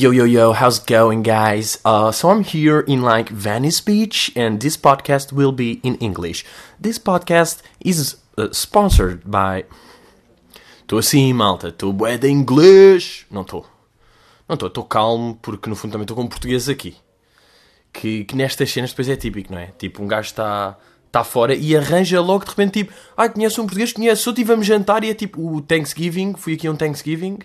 Yo, 0.00 0.12
yo, 0.12 0.24
yo, 0.24 0.54
how's 0.54 0.78
it 0.78 0.86
going, 0.86 1.22
guys? 1.22 1.78
Uh, 1.84 2.10
so 2.10 2.30
I'm 2.30 2.42
here 2.42 2.80
in 2.80 3.02
like 3.02 3.28
Venice 3.28 3.82
Beach, 3.82 4.32
and 4.34 4.58
this 4.58 4.74
podcast 4.74 5.30
will 5.30 5.52
be 5.52 5.78
in 5.82 5.96
English. 5.96 6.42
This 6.80 6.98
podcast 6.98 7.60
is 7.80 8.16
uh, 8.38 8.48
sponsored 8.50 9.30
by. 9.30 9.66
Estou 10.80 11.00
assim, 11.00 11.34
malta, 11.34 11.68
estou 11.68 11.92
bué 11.92 12.16
de 12.16 12.30
inglês. 12.30 13.26
Não 13.30 13.42
estou. 13.42 13.66
Não 14.48 14.54
estou, 14.54 14.68
estou 14.68 14.84
calmo, 14.84 15.38
porque 15.42 15.68
no 15.68 15.76
fundo 15.76 15.92
também 15.92 16.04
estou 16.04 16.16
com 16.16 16.26
português 16.26 16.66
aqui. 16.66 16.96
Que, 17.92 18.24
que 18.24 18.34
nestas 18.34 18.70
cenas 18.70 18.92
depois 18.92 19.06
é 19.06 19.16
típico, 19.16 19.52
não 19.52 19.60
é? 19.60 19.66
Tipo, 19.76 20.02
um 20.02 20.08
gajo 20.08 20.28
está 20.28 20.78
tá 21.12 21.22
fora 21.22 21.54
e 21.54 21.76
arranja 21.76 22.22
logo 22.22 22.46
de 22.46 22.50
repente, 22.52 22.84
tipo, 22.84 22.94
ah, 23.14 23.28
conheço 23.28 23.60
um 23.60 23.66
português, 23.66 23.92
conheço 23.92 24.30
outro 24.30 24.40
e 24.40 24.44
vamos 24.46 24.66
jantar. 24.66 25.04
E 25.04 25.10
é 25.10 25.14
tipo 25.14 25.54
o 25.54 25.60
Thanksgiving, 25.60 26.36
fui 26.38 26.54
aqui 26.54 26.66
a 26.66 26.70
um 26.70 26.76
Thanksgiving, 26.76 27.40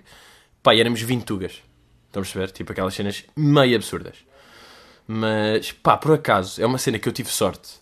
pá, 0.63 0.73
éramos 0.73 1.01
20 1.01 1.25
tugas. 1.25 1.74
Estão 2.15 2.21
a 2.21 2.23
perceber? 2.23 2.51
Tipo 2.51 2.71
aquelas 2.71 2.93
cenas 2.93 3.25
meio 3.35 3.75
absurdas. 3.75 4.15
Mas, 5.05 5.73
pá, 5.73 5.97
por 5.97 6.13
acaso, 6.13 6.61
é 6.61 6.65
uma 6.65 6.77
cena 6.77 6.97
que 6.97 7.09
eu 7.09 7.13
tive 7.13 7.29
sorte. 7.29 7.73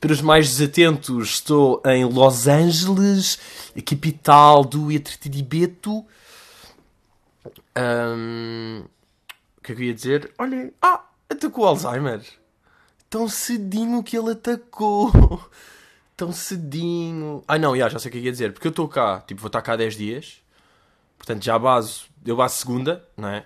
Para 0.00 0.10
os 0.10 0.22
mais 0.22 0.48
desatentos, 0.48 1.28
estou 1.28 1.82
em 1.84 2.04
Los 2.06 2.46
Angeles, 2.48 3.38
a 3.76 3.82
capital 3.82 4.64
do 4.64 4.90
entretenimento. 4.90 6.02
Ahm, 7.76 8.84
o 9.58 9.60
que 9.60 9.72
é 9.72 9.74
que 9.74 9.82
eu 9.82 9.86
ia 9.86 9.94
dizer? 9.94 10.32
Olha, 10.38 10.72
ah, 10.80 11.04
atacou 11.28 11.66
Alzheimer. 11.66 12.22
Tão 13.10 13.28
cedinho 13.28 14.02
que 14.02 14.16
ele 14.16 14.30
atacou. 14.30 15.12
Tão 16.16 16.32
cedinho. 16.32 17.44
Ah, 17.46 17.58
não, 17.58 17.76
já, 17.76 17.90
já 17.90 17.98
sei 17.98 18.08
o 18.08 18.12
que 18.12 18.18
é 18.18 18.20
que 18.22 18.26
ia 18.28 18.32
dizer. 18.32 18.52
Porque 18.54 18.66
eu 18.66 18.70
estou 18.70 18.88
cá, 18.88 19.20
tipo, 19.26 19.42
vou 19.42 19.48
estar 19.48 19.60
cá 19.60 19.76
10 19.76 19.96
dias. 19.96 20.42
Portanto, 21.18 21.44
já 21.44 21.58
base, 21.58 22.04
eu 22.24 22.36
base 22.36 22.56
segunda, 22.56 23.06
não 23.16 23.28
é? 23.28 23.44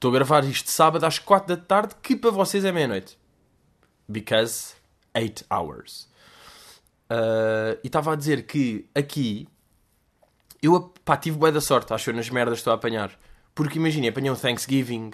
Estou 0.00 0.12
a 0.12 0.14
gravar 0.14 0.42
isto 0.44 0.70
sábado 0.70 1.04
às 1.04 1.18
4 1.18 1.54
da 1.54 1.62
tarde, 1.62 1.94
que 2.02 2.16
para 2.16 2.30
vocês 2.30 2.64
é 2.64 2.72
meia-noite. 2.72 3.18
Because 4.08 4.72
8 5.14 5.44
hours. 5.52 6.08
Uh, 7.10 7.76
e 7.84 7.86
estava 7.86 8.14
a 8.14 8.16
dizer 8.16 8.46
que 8.46 8.88
aqui 8.94 9.46
eu 10.62 10.94
pá, 11.04 11.18
tive 11.18 11.36
boa 11.36 11.52
da 11.52 11.60
sorte, 11.60 11.92
acho 11.92 12.08
eu, 12.08 12.14
nas 12.14 12.30
merdas 12.30 12.60
estou 12.60 12.70
a 12.70 12.76
apanhar. 12.76 13.12
Porque 13.54 13.78
imagina, 13.78 14.08
apanhei 14.08 14.30
um 14.30 14.34
Thanksgiving, 14.34 15.10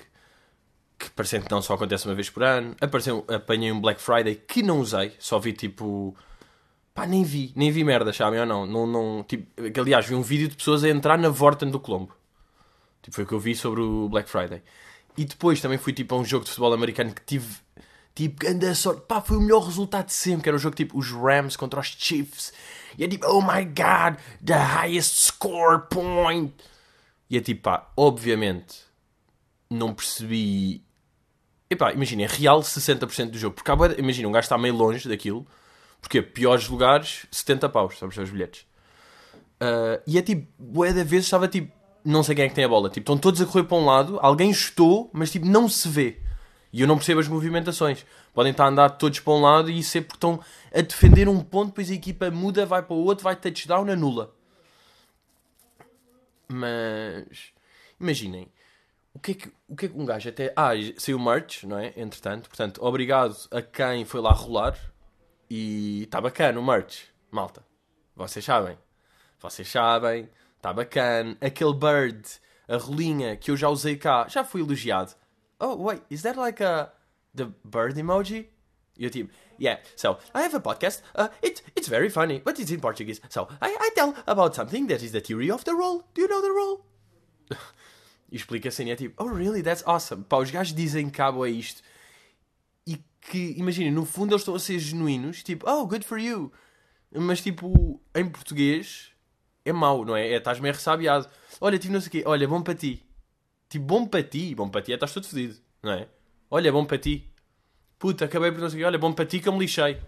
que 0.97 1.11
parecendo 1.11 1.47
que 1.47 1.51
não 1.51 1.61
só 1.61 1.75
acontece 1.75 2.07
uma 2.07 2.15
vez 2.15 2.31
por 2.31 2.45
ano. 2.45 2.77
Apareceu, 2.81 3.25
apanhei 3.27 3.73
um 3.73 3.81
Black 3.81 4.01
Friday 4.01 4.37
que 4.37 4.63
não 4.63 4.79
usei, 4.79 5.17
só 5.19 5.41
vi 5.41 5.53
tipo. 5.53 6.15
Pá, 6.95 7.09
nem 7.09 7.25
vi, 7.25 7.53
nem 7.57 7.73
vi 7.73 7.83
merda, 7.83 8.13
sabem 8.13 8.39
ou 8.39 8.47
não? 8.47 8.65
não, 8.65 8.87
não 8.87 9.25
tipo, 9.25 9.51
aliás, 9.81 10.07
vi 10.07 10.15
um 10.15 10.23
vídeo 10.23 10.47
de 10.47 10.55
pessoas 10.55 10.85
a 10.85 10.89
entrar 10.89 11.19
na 11.19 11.29
Vorten 11.29 11.73
do 11.73 11.81
Colombo. 11.81 12.15
Tipo, 13.07 13.15
foi 13.15 13.25
o 13.25 13.27
que 13.29 13.35
eu 13.35 13.39
vi 13.39 13.55
sobre 13.55 13.81
o 13.81 14.09
Black 14.09 14.29
Friday. 14.29 14.61
E 15.17 15.25
depois 15.25 15.61
também 15.61 15.79
fui 15.79 15.93
tipo 15.93 16.13
a 16.13 16.19
um 16.19 16.25
jogo 16.25 16.45
de 16.45 16.51
futebol 16.51 16.75
americano 16.75 17.15
que 17.15 17.25
tive 17.25 17.47
tipo 18.17 18.37
grande 18.41 18.75
sorte. 18.75 19.03
Pá, 19.07 19.21
foi 19.21 19.37
o 19.37 19.41
melhor 19.41 19.61
resultado 19.61 20.07
de 20.07 20.13
sempre. 20.13 20.43
Que 20.43 20.49
era 20.49 20.57
o 20.57 20.59
jogo 20.59 20.75
tipo 20.75 20.99
os 20.99 21.13
Rams 21.13 21.57
contra 21.57 21.79
os 21.79 21.87
Chiefs. 21.87 22.53
E 22.99 23.05
é 23.05 23.09
tipo, 23.09 23.25
oh 23.29 23.41
my 23.41 23.65
god, 23.65 24.19
the 24.45 24.57
highest 24.57 25.15
score 25.19 25.83
point. 25.89 26.53
E 27.31 27.37
é 27.37 27.41
tipo, 27.41 27.63
pá, 27.63 27.93
obviamente 27.97 28.85
não 29.71 29.95
percebi. 29.95 30.85
Epá, 31.71 31.93
imagina, 31.93 32.23
é 32.23 32.27
real 32.27 32.61
60% 32.61 33.31
do 33.31 33.39
jogo. 33.39 33.55
Porque 33.55 33.71
imagina, 34.01 34.29
um 34.29 34.33
gajo 34.33 34.47
está 34.47 34.59
meio 34.59 34.75
longe 34.75 35.09
daquilo. 35.09 35.47
Porque 36.01 36.21
piores 36.21 36.69
lugares, 36.69 37.25
70 37.31 37.69
paus, 37.69 37.99
sabes, 37.99 38.17
os 38.17 38.31
bilhetes. 38.31 38.67
Uh, 39.63 40.03
e 40.09 40.19
é 40.19 40.23
tipo, 40.23 40.47
boa 40.59 40.93
da 40.93 41.05
vez 41.05 41.25
estava 41.25 41.47
tipo, 41.47 41.73
não 42.07 42.23
sei 42.23 42.35
quem 42.35 42.45
é 42.45 42.49
que 42.49 42.55
tem 42.55 42.65
a 42.65 42.69
bola. 42.69 42.89
Tipo, 42.89 43.01
estão 43.01 43.19
todos 43.19 43.41
a 43.41 43.47
correr 43.47 43.65
para 43.65 43.77
um 43.77 43.85
lado, 43.85 44.19
alguém 44.23 44.51
estou, 44.51 45.11
mas 45.13 45.31
tipo, 45.31 45.45
não 45.45 45.69
se 45.69 45.89
vê. 45.89 46.21
E 46.73 46.81
eu 46.81 46.87
não 46.87 46.97
percebo 46.97 47.21
as 47.21 47.29
movimentações. 47.29 48.05
Podem 48.33 48.53
estar 48.53 48.65
a 48.65 48.69
andar 48.69 48.91
todos 48.91 49.19
para 49.21 49.33
um 49.33 49.41
lado 49.41 49.71
e 49.71 49.83
ser 49.83 50.03
porque 50.03 50.17
estão 50.17 50.41
a 50.75 50.81
defender 50.81 51.29
um 51.29 51.41
ponto, 51.41 51.69
depois 51.69 51.91
a 51.91 51.95
equipa 51.95 52.31
muda, 52.31 52.67
vai 52.67 52.83
para 52.83 52.95
o 52.95 53.05
outro, 53.05 53.25
vai 53.25 53.35
touchdown, 53.35 53.91
anula. 53.91 54.35
Mas 56.49 57.53
imaginem, 57.99 58.49
o 59.15 59.19
que 59.19 59.33
é 59.33 59.35
que, 59.35 59.53
o 59.69 59.75
que, 59.75 59.87
é 59.87 59.89
que 59.89 59.99
um 59.99 60.05
gajo 60.05 60.29
até. 60.29 60.53
Ah, 60.55 60.73
saiu 60.99 61.19
merch, 61.19 61.65
não 61.65 61.79
é? 61.79 61.93
Entretanto, 61.97 62.49
portanto, 62.49 62.85
obrigado 62.85 63.35
a 63.51 63.63
quem 63.63 64.05
foi 64.05 64.21
lá 64.21 64.31
rolar. 64.31 64.79
E 65.49 66.03
está 66.03 66.21
bacana 66.21 66.61
o 66.61 66.65
merch, 66.65 67.05
malta. 67.31 67.65
Vocês 68.15 68.45
sabem. 68.45 68.77
Vocês 69.41 69.69
sabem. 69.69 70.29
Está 70.57 70.73
bacana. 70.73 71.37
Aquele 71.41 71.75
bird, 71.75 72.23
a 72.69 72.77
rolinha 72.77 73.37
que 73.37 73.51
eu 73.51 73.57
já 73.57 73.69
usei 73.69 73.97
cá, 73.97 74.27
já 74.29 74.45
fui 74.45 74.61
elogiado. 74.61 75.15
Oh, 75.59 75.75
wait, 75.77 76.03
is 76.11 76.23
that 76.23 76.39
like 76.39 76.63
a. 76.63 76.93
the 77.37 77.53
bird 77.65 77.99
emoji? 77.99 78.49
E 78.99 79.05
eu 79.05 79.11
tipo, 79.11 79.31
yeah, 79.61 79.79
so 79.95 80.19
I 80.35 80.43
have 80.43 80.55
a 80.55 80.61
podcast. 80.61 81.03
Uh, 81.15 81.29
it, 81.43 81.63
it's 81.77 81.89
very 81.89 82.09
funny, 82.09 82.41
but 82.43 82.59
it's 82.59 82.71
in 82.71 82.81
Portuguese. 82.81 83.21
So 83.29 83.47
I, 83.61 83.77
I 83.79 83.91
tell 83.95 84.15
about 84.27 84.55
something 84.55 84.87
that 84.89 85.03
is 85.03 85.13
the 85.13 85.21
theory 85.21 85.51
of 85.51 85.65
the 85.65 85.75
role. 85.75 86.03
Do 86.15 86.23
you 86.23 86.29
know 86.29 86.41
the 86.41 86.51
role? 86.51 86.87
e 88.33 88.37
explica 88.37 88.71
assim, 88.71 88.91
é 88.91 88.97
tipo, 88.97 89.23
oh 89.23 89.29
really, 89.29 89.63
that's 89.63 89.83
awesome. 89.87 90.25
Pá, 90.25 90.39
os 90.39 90.51
gajos 90.51 90.75
dizem 90.75 91.11
cabo 91.11 91.43
a 91.43 91.51
isto. 91.51 91.83
E 92.87 92.99
que, 93.21 93.55
imagina, 93.59 93.91
no 93.91 94.07
fundo 94.07 94.33
eles 94.33 94.41
estão 94.41 94.55
a 94.55 94.59
ser 94.59 94.79
genuínos, 94.79 95.43
tipo, 95.43 95.69
oh, 95.69 95.87
good 95.87 96.05
for 96.05 96.19
you. 96.19 96.51
Mas 97.15 97.43
tipo, 97.43 98.01
em 98.15 98.27
português, 98.29 99.13
é 99.67 99.73
mau, 99.73 100.05
não 100.05 100.17
é? 100.17 100.29
é 100.29 100.37
estás 100.37 100.61
meio 100.61 100.73
ressabiado. 100.73 101.29
Olha, 101.61 101.79
tipo, 101.79 101.93
não 101.93 102.01
sei 102.01 102.09
o 102.09 102.11
quê. 102.13 102.23
Olha, 102.25 102.47
bom 102.47 102.63
para 102.63 102.75
ti. 102.75 103.05
Tipo, 103.69 103.85
bom 103.85 104.07
para 104.07 104.23
ti. 104.23 104.55
Bom 104.55 104.69
para 104.69 104.81
ti 104.81 104.93
é 104.93 104.95
estás 104.95 105.13
todo 105.13 105.27
fedido, 105.27 105.57
não 105.83 105.93
é? 105.93 106.09
Olha, 106.51 106.71
bom 106.71 106.85
para 106.85 106.99
ti. 106.99 107.29
Puta, 107.99 108.27
acabei 108.27 108.53
por 108.53 108.61
não 108.61 108.71
sei 108.71 108.79
o 108.79 108.81
quê. 108.81 108.85
Olha, 108.85 108.99
bom 108.99 109.13
para 109.13 109.27
ti 109.27 109.41
que 109.41 109.49
eu 109.49 109.53
me 109.53 109.59
lixei. 109.59 110.01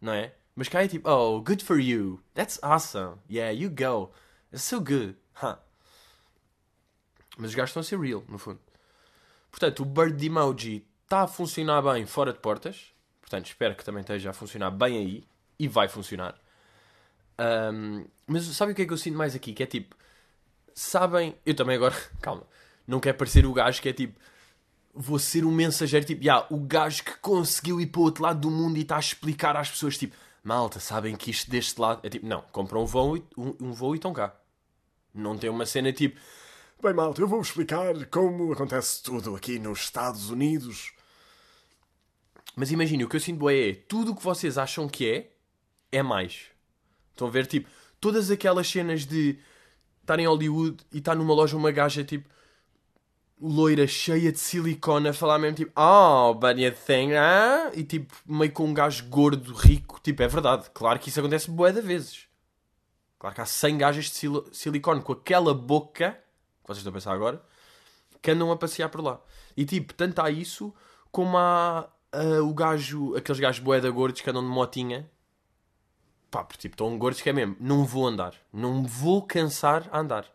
Não 0.00 0.12
é? 0.12 0.32
Mas 0.54 0.68
cá 0.68 0.84
é 0.84 0.88
tipo, 0.88 1.10
oh, 1.10 1.40
good 1.42 1.64
for 1.64 1.80
you. 1.80 2.22
That's 2.34 2.60
awesome. 2.62 3.18
Yeah, 3.28 3.52
you 3.52 3.70
go. 3.70 4.12
It's 4.52 4.62
so 4.62 4.78
good. 4.78 5.16
Huh. 5.42 5.56
Mas 7.36 7.50
os 7.50 7.54
gajos 7.54 7.70
estão 7.70 7.80
a 7.80 7.84
ser 7.84 7.98
real, 7.98 8.22
no 8.28 8.38
fundo. 8.38 8.60
Portanto, 9.50 9.80
o 9.80 9.84
Bird 9.84 10.24
Emoji 10.24 10.86
está 11.02 11.22
a 11.22 11.26
funcionar 11.26 11.82
bem 11.82 12.06
fora 12.06 12.32
de 12.32 12.38
portas. 12.38 12.92
Portanto, 13.20 13.46
espero 13.46 13.74
que 13.74 13.84
também 13.84 14.02
esteja 14.02 14.30
a 14.30 14.32
funcionar 14.32 14.70
bem 14.70 14.96
aí. 14.96 15.24
E 15.58 15.66
vai 15.66 15.88
funcionar. 15.88 16.38
Um, 17.40 18.04
mas 18.30 18.44
sabe 18.44 18.70
o 18.70 18.74
que 18.74 18.82
é 18.82 18.86
que 18.86 18.92
eu 18.92 18.96
sinto 18.96 19.18
mais 19.18 19.34
aqui? 19.34 19.52
Que 19.52 19.64
é 19.64 19.66
tipo, 19.66 19.96
sabem, 20.72 21.34
eu 21.44 21.52
também 21.54 21.74
agora, 21.74 21.96
calma, 22.22 22.46
não 22.86 23.00
quero 23.00 23.18
parecer 23.18 23.44
o 23.44 23.52
gajo 23.52 23.82
que 23.82 23.88
é 23.88 23.92
tipo, 23.92 24.18
vou 24.94 25.18
ser 25.18 25.44
um 25.44 25.50
mensageiro, 25.50 26.06
tipo, 26.06 26.22
yeah, 26.22 26.46
o 26.48 26.60
gajo 26.60 27.02
que 27.02 27.16
conseguiu 27.18 27.80
ir 27.80 27.88
para 27.88 28.00
o 28.00 28.04
outro 28.04 28.22
lado 28.22 28.40
do 28.40 28.50
mundo 28.50 28.78
e 28.78 28.82
está 28.82 28.96
a 28.96 29.00
explicar 29.00 29.56
às 29.56 29.68
pessoas, 29.68 29.98
tipo, 29.98 30.16
malta, 30.44 30.78
sabem 30.78 31.16
que 31.16 31.32
isto 31.32 31.50
deste 31.50 31.80
lado 31.80 32.00
é 32.04 32.08
tipo, 32.08 32.24
não, 32.24 32.42
compram 32.52 32.82
um 32.82 32.86
voo 32.86 33.16
e, 33.16 33.24
um, 33.36 33.54
um 33.60 33.72
voo 33.72 33.94
e 33.94 33.98
estão 33.98 34.12
cá. 34.12 34.32
Não 35.12 35.36
tem 35.36 35.50
uma 35.50 35.66
cena 35.66 35.92
tipo, 35.92 36.20
bem, 36.80 36.94
malta, 36.94 37.20
eu 37.20 37.26
vou 37.26 37.40
explicar 37.40 38.06
como 38.06 38.52
acontece 38.52 39.02
tudo 39.02 39.34
aqui 39.34 39.58
nos 39.58 39.80
Estados 39.80 40.30
Unidos. 40.30 40.92
Mas 42.54 42.70
imagine, 42.70 43.04
o 43.04 43.08
que 43.08 43.16
eu 43.16 43.20
sinto 43.20 43.50
é, 43.50 43.72
tudo 43.72 44.12
o 44.12 44.16
que 44.16 44.22
vocês 44.22 44.56
acham 44.56 44.88
que 44.88 45.10
é, 45.10 45.30
é 45.90 46.00
mais. 46.00 46.42
Estão 47.10 47.26
a 47.26 47.30
ver, 47.30 47.46
tipo, 47.46 47.68
todas 48.00 48.30
aquelas 48.30 48.68
cenas 48.68 49.04
de 49.04 49.38
estar 50.00 50.18
em 50.18 50.26
Hollywood 50.26 50.84
e 50.92 50.98
estar 50.98 51.14
numa 51.14 51.34
loja 51.34 51.56
uma 51.56 51.70
gaja, 51.70 52.02
tipo, 52.02 52.28
loira, 53.40 53.86
cheia 53.86 54.30
de 54.32 54.38
silicone, 54.38 55.08
a 55.08 55.12
falar 55.12 55.38
mesmo, 55.38 55.56
tipo, 55.56 55.72
oh, 55.80 56.34
but 56.34 56.58
you 56.58 56.72
think, 56.72 57.14
ah? 57.14 57.70
E, 57.74 57.84
tipo, 57.84 58.14
meio 58.26 58.52
com 58.52 58.66
um 58.66 58.74
gajo 58.74 59.04
gordo, 59.06 59.52
rico. 59.54 60.00
Tipo, 60.02 60.22
é 60.22 60.28
verdade. 60.28 60.70
Claro 60.74 60.98
que 60.98 61.08
isso 61.08 61.20
acontece 61.20 61.50
bué 61.50 61.72
de 61.72 61.80
vezes. 61.80 62.26
Claro 63.18 63.34
que 63.34 63.40
há 63.40 63.46
100 63.46 63.78
gajas 63.78 64.04
de 64.06 64.10
sil 64.16 64.34
silicone 64.52 65.02
com 65.02 65.12
aquela 65.12 65.54
boca, 65.54 66.12
que 66.62 66.66
vocês 66.66 66.78
estão 66.78 66.90
a 66.90 66.94
pensar 66.94 67.12
agora, 67.12 67.42
que 68.20 68.30
andam 68.30 68.50
a 68.50 68.56
passear 68.56 68.88
por 68.88 69.02
lá. 69.02 69.20
E, 69.56 69.64
tipo, 69.64 69.94
tanto 69.94 70.20
há 70.20 70.30
isso, 70.30 70.74
como 71.10 71.36
há 71.36 71.88
uh, 72.14 72.42
o 72.42 72.54
gajo, 72.54 73.14
aqueles 73.16 73.40
gajos 73.40 73.62
bué 73.62 73.80
da 73.80 73.90
gordos 73.90 74.20
que 74.20 74.30
andam 74.30 74.42
de 74.42 74.48
motinha, 74.48 75.08
Pá, 76.30 76.44
porque 76.44 76.60
tipo, 76.60 76.74
estão 76.74 76.96
gordos 76.96 77.20
que 77.20 77.28
é 77.28 77.32
mesmo. 77.32 77.56
Não 77.58 77.84
vou 77.84 78.06
andar. 78.06 78.34
Não 78.52 78.84
vou 78.84 79.22
cansar 79.22 79.88
a 79.90 79.98
andar. 79.98 80.26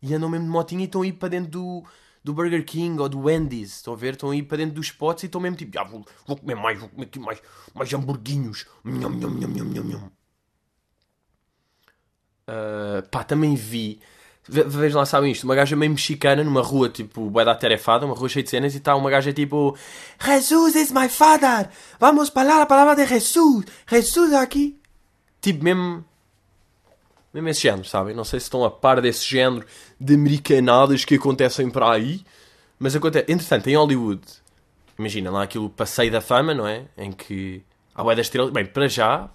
E 0.00 0.14
andam 0.14 0.28
mesmo 0.28 0.46
de 0.46 0.50
motinha 0.50 0.82
e 0.82 0.86
estão 0.86 1.02
a 1.02 1.06
ir 1.06 1.12
para 1.12 1.28
dentro 1.28 1.50
do, 1.50 1.84
do 2.24 2.32
Burger 2.32 2.64
King 2.64 3.00
ou 3.00 3.08
do 3.08 3.20
Wendy's. 3.20 3.76
Estão 3.76 3.92
a 3.92 3.96
ver? 3.96 4.14
Estão 4.14 4.30
a 4.30 4.36
ir 4.36 4.44
para 4.44 4.58
dentro 4.58 4.74
dos 4.74 4.86
spots 4.86 5.24
e 5.24 5.26
estão 5.26 5.40
mesmo 5.40 5.56
tipo, 5.56 5.78
ah, 5.78 5.84
vou, 5.84 6.04
vou 6.26 6.36
comer 6.36 6.54
mais, 6.54 6.78
vou 6.78 6.88
comer 6.88 7.06
aqui 7.06 7.18
mais, 7.18 7.42
mais 7.74 7.92
hamburguinhos. 7.92 8.66
Nham, 8.84 9.10
nham, 9.10 9.30
nham, 9.30 9.50
nham, 9.50 9.64
nham, 9.66 9.84
nham. 9.84 10.12
Uh, 12.48 13.06
pá, 13.10 13.22
também 13.22 13.54
vi. 13.54 14.00
Vejam 14.48 15.00
lá, 15.00 15.06
sabem 15.06 15.32
isto. 15.32 15.44
Uma 15.44 15.56
gaja 15.56 15.74
meio 15.74 15.90
mexicana 15.90 16.44
numa 16.44 16.62
rua, 16.62 16.88
tipo, 16.88 17.28
vai 17.30 17.44
dar 17.44 17.56
tarefada, 17.56 18.06
uma 18.06 18.14
rua 18.14 18.28
cheia 18.28 18.44
de 18.44 18.50
cenas, 18.50 18.74
e 18.74 18.78
está 18.78 18.94
uma 18.94 19.10
gaja 19.10 19.32
tipo: 19.32 19.76
Jesus 20.24 20.76
is 20.76 20.92
my 20.92 21.08
father! 21.08 21.68
Vamos 21.98 22.28
falar 22.28 22.62
a 22.62 22.66
palavra 22.66 22.94
de 22.94 23.06
Jesus! 23.06 23.64
Jesus 23.90 24.32
aqui! 24.32 24.80
Tipo, 25.46 25.62
mesmo. 25.62 26.04
Mesmo 27.32 27.48
esse 27.50 27.60
género, 27.60 27.84
sabem? 27.84 28.16
Não 28.16 28.24
sei 28.24 28.40
se 28.40 28.46
estão 28.46 28.64
a 28.64 28.70
par 28.70 29.00
desse 29.00 29.24
género 29.24 29.64
de 30.00 30.14
americanadas 30.14 31.04
que 31.04 31.14
acontecem 31.14 31.70
para 31.70 31.92
aí. 31.92 32.24
Mas 32.80 32.96
acontece, 32.96 33.30
entretanto, 33.32 33.68
em 33.68 33.76
Hollywood, 33.76 34.22
imagina 34.98 35.30
lá 35.30 35.44
aquilo 35.44 35.70
passeio 35.70 36.10
da 36.10 36.20
fama, 36.20 36.52
não 36.52 36.66
é? 36.66 36.86
Em 36.98 37.12
que 37.12 37.62
há 37.94 38.02
bué 38.02 38.16
das 38.16 38.26
estrelas. 38.26 38.50
Bem, 38.50 38.66
para 38.66 38.88
já, 38.88 39.30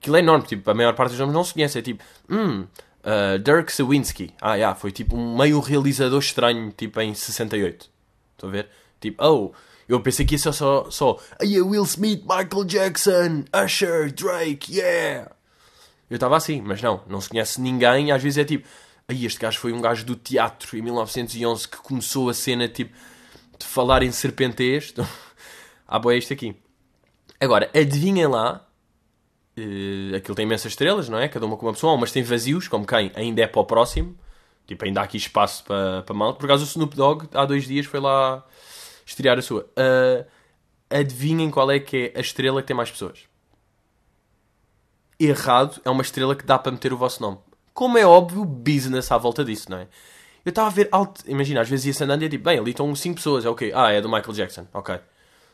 aquilo 0.00 0.16
é 0.16 0.18
enorme. 0.18 0.48
Tipo, 0.48 0.68
a 0.68 0.74
maior 0.74 0.96
parte 0.96 1.10
dos 1.10 1.20
nomes 1.20 1.32
não 1.32 1.44
se 1.44 1.52
conhece. 1.54 1.78
É 1.78 1.82
tipo, 1.82 2.02
hum, 2.28 2.62
uh, 3.04 3.38
Dirk 3.38 3.72
Sawinski. 3.72 4.34
Ah, 4.40 4.56
yeah, 4.56 4.74
foi 4.74 4.90
tipo 4.90 5.16
um 5.16 5.38
meio 5.38 5.60
realizador 5.60 6.18
estranho, 6.18 6.72
tipo 6.76 7.00
em 7.00 7.14
68. 7.14 7.88
Estão 8.32 8.48
a 8.48 8.52
ver? 8.52 8.68
Tipo, 9.00 9.24
oh, 9.24 9.52
eu 9.88 10.00
pensei 10.00 10.26
que 10.26 10.34
isso 10.34 10.48
é 10.48 10.52
só, 10.52 10.90
só 10.90 11.20
Aí 11.40 11.62
Will 11.62 11.84
Smith, 11.84 12.22
Michael 12.22 12.64
Jackson, 12.64 13.44
Usher, 13.64 14.12
Drake, 14.12 14.76
yeah. 14.76 15.30
Eu 16.12 16.16
estava 16.16 16.36
assim, 16.36 16.60
mas 16.60 16.82
não, 16.82 17.00
não 17.08 17.22
se 17.22 17.30
conhece 17.30 17.58
ninguém. 17.58 18.12
Às 18.12 18.22
vezes 18.22 18.36
é 18.36 18.44
tipo, 18.44 18.68
aí 19.08 19.24
este 19.24 19.40
gajo 19.40 19.58
foi 19.58 19.72
um 19.72 19.80
gajo 19.80 20.04
do 20.04 20.14
teatro 20.14 20.76
em 20.76 20.82
1911 20.82 21.66
que 21.66 21.78
começou 21.78 22.28
a 22.28 22.34
cena 22.34 22.68
tipo 22.68 22.94
de 23.58 23.64
falar 23.64 24.02
em 24.02 24.12
serpentês. 24.12 24.92
ah, 25.88 25.98
boa, 25.98 26.12
é 26.12 26.18
isto 26.18 26.30
aqui. 26.30 26.54
Agora, 27.40 27.70
adivinhem 27.74 28.26
lá. 28.26 28.62
Uh, 29.56 30.14
aquilo 30.14 30.34
tem 30.34 30.44
imensas 30.44 30.72
estrelas, 30.72 31.08
não 31.08 31.18
é? 31.18 31.28
Cada 31.28 31.46
uma 31.46 31.56
com 31.56 31.64
uma 31.64 31.72
pessoa, 31.72 31.96
mas 31.96 32.12
tem 32.12 32.22
vazios, 32.22 32.68
como 32.68 32.86
quem 32.86 33.10
ainda 33.14 33.40
é 33.40 33.46
para 33.46 33.62
o 33.62 33.64
próximo. 33.64 34.14
Tipo, 34.66 34.84
ainda 34.84 35.00
há 35.00 35.04
aqui 35.04 35.16
espaço 35.16 35.64
para, 35.64 36.02
para 36.02 36.14
mal. 36.14 36.34
Por 36.34 36.44
acaso 36.44 36.64
o 36.64 36.66
Snoop 36.66 36.94
Dogg 36.94 37.26
há 37.32 37.46
dois 37.46 37.66
dias 37.66 37.86
foi 37.86 38.00
lá 38.00 38.46
estrear 39.06 39.38
a 39.38 39.42
sua. 39.42 39.62
Uh, 39.62 40.26
adivinhem 40.90 41.50
qual 41.50 41.70
é 41.70 41.80
que 41.80 42.12
é 42.14 42.18
a 42.18 42.20
estrela 42.20 42.60
que 42.60 42.68
tem 42.68 42.76
mais 42.76 42.90
pessoas 42.90 43.31
errado 45.26 45.80
é 45.84 45.90
uma 45.90 46.02
estrela 46.02 46.34
que 46.34 46.44
dá 46.44 46.58
para 46.58 46.72
meter 46.72 46.92
o 46.92 46.96
vosso 46.96 47.22
nome. 47.22 47.38
Como 47.72 47.96
é 47.98 48.06
óbvio, 48.06 48.44
business 48.44 49.10
à 49.10 49.18
volta 49.18 49.44
disso, 49.44 49.70
não 49.70 49.78
é? 49.78 49.88
Eu 50.44 50.50
estava 50.50 50.68
a 50.68 50.70
ver 50.70 50.88
alto. 50.90 51.22
Imagina, 51.26 51.60
às 51.60 51.68
vezes 51.68 51.86
ia-se 51.86 52.04
andando 52.04 52.22
e 52.22 52.28
tipo, 52.28 52.44
bem, 52.44 52.58
ali 52.58 52.70
estão 52.70 52.94
5 52.94 53.14
pessoas, 53.16 53.44
é 53.44 53.48
ok. 53.48 53.72
Ah, 53.74 53.90
é 53.90 54.00
do 54.00 54.08
Michael 54.08 54.32
Jackson, 54.32 54.66
ok. 54.72 54.98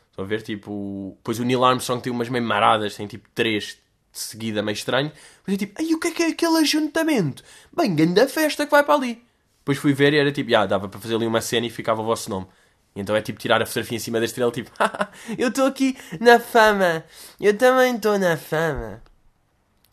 Estão 0.09 0.25
a 0.25 0.27
ver, 0.27 0.41
tipo. 0.41 1.13
Depois 1.17 1.39
o 1.39 1.43
Neil 1.43 1.63
Armstrong 1.63 2.01
tem 2.01 2.11
umas 2.11 2.29
meio 2.29 2.43
maradas, 2.43 2.95
tem 2.95 3.07
tipo 3.07 3.29
3 3.35 3.63
de 4.11 4.19
seguida, 4.19 4.61
meio 4.61 4.73
estranho. 4.73 5.11
Mas 5.45 5.55
é 5.55 5.57
tipo, 5.57 5.73
ai, 5.79 5.93
o 5.93 5.99
que 5.99 6.07
é 6.07 6.11
que 6.11 6.23
é 6.23 6.27
aquele 6.27 6.57
ajuntamento? 6.57 7.43
Bem, 7.75 7.95
grande 7.95 8.27
festa 8.27 8.65
que 8.65 8.71
vai 8.71 8.83
para 8.83 8.95
ali. 8.95 9.23
Depois 9.59 9.77
fui 9.77 9.93
ver 9.93 10.13
e 10.13 10.17
era 10.17 10.31
tipo, 10.31 10.53
ah, 10.55 10.65
dava 10.65 10.89
para 10.89 10.99
fazer 10.99 11.15
ali 11.15 11.27
uma 11.27 11.41
cena 11.41 11.67
e 11.67 11.69
ficava 11.69 12.01
o 12.01 12.05
vosso 12.05 12.29
nome. 12.29 12.47
Então 12.95 13.15
é 13.15 13.21
tipo 13.21 13.39
tirar 13.39 13.61
a 13.61 13.65
fotografia 13.65 13.97
em 13.97 13.99
cima 13.99 14.19
da 14.19 14.25
estrela, 14.25 14.51
tipo, 14.51 14.71
eu 15.37 15.49
estou 15.49 15.67
aqui 15.67 15.95
na 16.19 16.39
fama, 16.39 17.03
eu 17.39 17.55
também 17.55 17.95
estou 17.95 18.17
na 18.17 18.35
fama. 18.35 19.01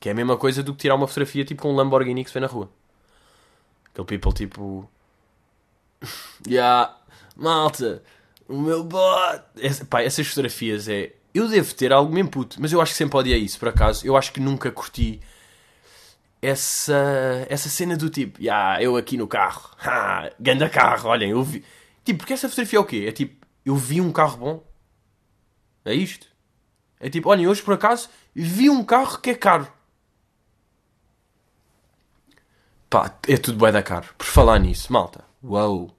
Que 0.07 0.11
é 0.11 0.13
a 0.13 0.15
mesma 0.15 0.37
coisa 0.37 0.63
do 0.63 0.73
que 0.73 0.83
tirar 0.83 0.95
uma 0.95 1.09
fotografia 1.09 1.45
tipo 1.45 1.63
com 1.63 1.73
um 1.73 1.75
Lamborghini 1.75 2.23
que 2.23 2.31
se 2.31 2.35
vê 2.35 2.39
na 2.39 2.47
rua. 2.47 2.71
Aquele 3.93 4.07
people 4.07 4.33
tipo. 4.33 4.89
yeah, 6.47 6.97
malta, 7.35 8.05
o 8.49 8.57
meu 8.57 8.85
bot. 8.85 9.43
Pá, 9.91 10.03
essas 10.03 10.29
fotografias 10.29 10.89
é. 10.89 11.13
Eu 11.35 11.49
devo 11.49 11.75
ter 11.75 11.93
algum 11.93 12.17
input, 12.19 12.61
mas 12.61 12.73
eu 12.73 12.81
acho 12.81 12.93
que 12.93 12.99
sempre 12.99 13.19
odiei 13.19 13.41
isso, 13.41 13.59
por 13.59 13.67
acaso. 13.67 14.07
Eu 14.07 14.17
acho 14.17 14.33
que 14.33 14.39
nunca 14.39 14.71
curti 14.71 15.21
essa, 16.41 17.45
essa 17.49 17.69
cena 17.69 17.97
do 17.97 18.09
tipo, 18.09 18.41
yeah, 18.41 18.81
eu 18.81 18.97
aqui 18.97 19.17
no 19.17 19.27
carro, 19.27 19.73
ha, 19.83 20.31
ganda 20.39 20.71
carro, 20.71 21.09
olhem, 21.09 21.31
eu 21.31 21.43
vi. 21.43 21.65
Tipo, 22.05 22.21
porque 22.21 22.33
essa 22.33 22.49
fotografia 22.49 22.79
é 22.79 22.81
o 22.81 22.85
quê? 22.85 23.07
É 23.09 23.11
tipo, 23.11 23.45
eu 23.65 23.75
vi 23.75 24.01
um 24.01 24.13
carro 24.13 24.37
bom. 24.37 24.65
É 25.85 25.93
isto. 25.93 26.29
É 27.01 27.11
tipo, 27.11 27.29
olhem, 27.29 27.49
hoje 27.49 27.61
por 27.61 27.75
acaso 27.75 28.09
vi 28.33 28.71
um 28.71 28.85
carro 28.85 29.19
que 29.19 29.31
é 29.31 29.35
caro. 29.35 29.75
Pá, 32.89 33.19
é 33.29 33.37
tudo 33.37 33.59
bué 33.59 33.73
da 33.73 33.83
caro. 33.83 34.15
Por 34.17 34.27
falar 34.27 34.59
nisso, 34.59 34.93
malta. 34.93 35.25
Uau. 35.43 35.91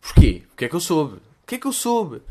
Porquê? 0.00 0.44
Porque 0.48 0.66
é 0.66 0.68
que 0.68 0.76
eu 0.76 0.80
soube? 0.80 1.16
O 1.16 1.46
que 1.46 1.54
é 1.54 1.58
que 1.58 1.66
eu 1.66 1.72
soube? 1.72 2.22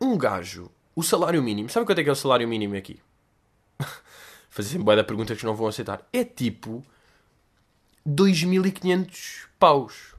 Um 0.00 0.16
gajo, 0.16 0.70
o 0.94 1.02
salário 1.02 1.42
mínimo. 1.42 1.68
Sabe 1.68 1.86
quanto 1.86 2.00
é 2.00 2.04
que 2.04 2.08
é 2.08 2.12
o 2.12 2.16
salário 2.16 2.46
mínimo 2.46 2.76
aqui? 2.76 3.00
Fazer 4.50 4.68
sempre 4.68 4.84
bué 4.84 4.96
da 4.96 5.04
pergunta 5.04 5.34
que 5.34 5.46
não 5.46 5.56
vão 5.56 5.66
aceitar. 5.66 6.06
É 6.12 6.24
tipo 6.24 6.84
2.500 8.06 9.46
paus. 9.58 10.14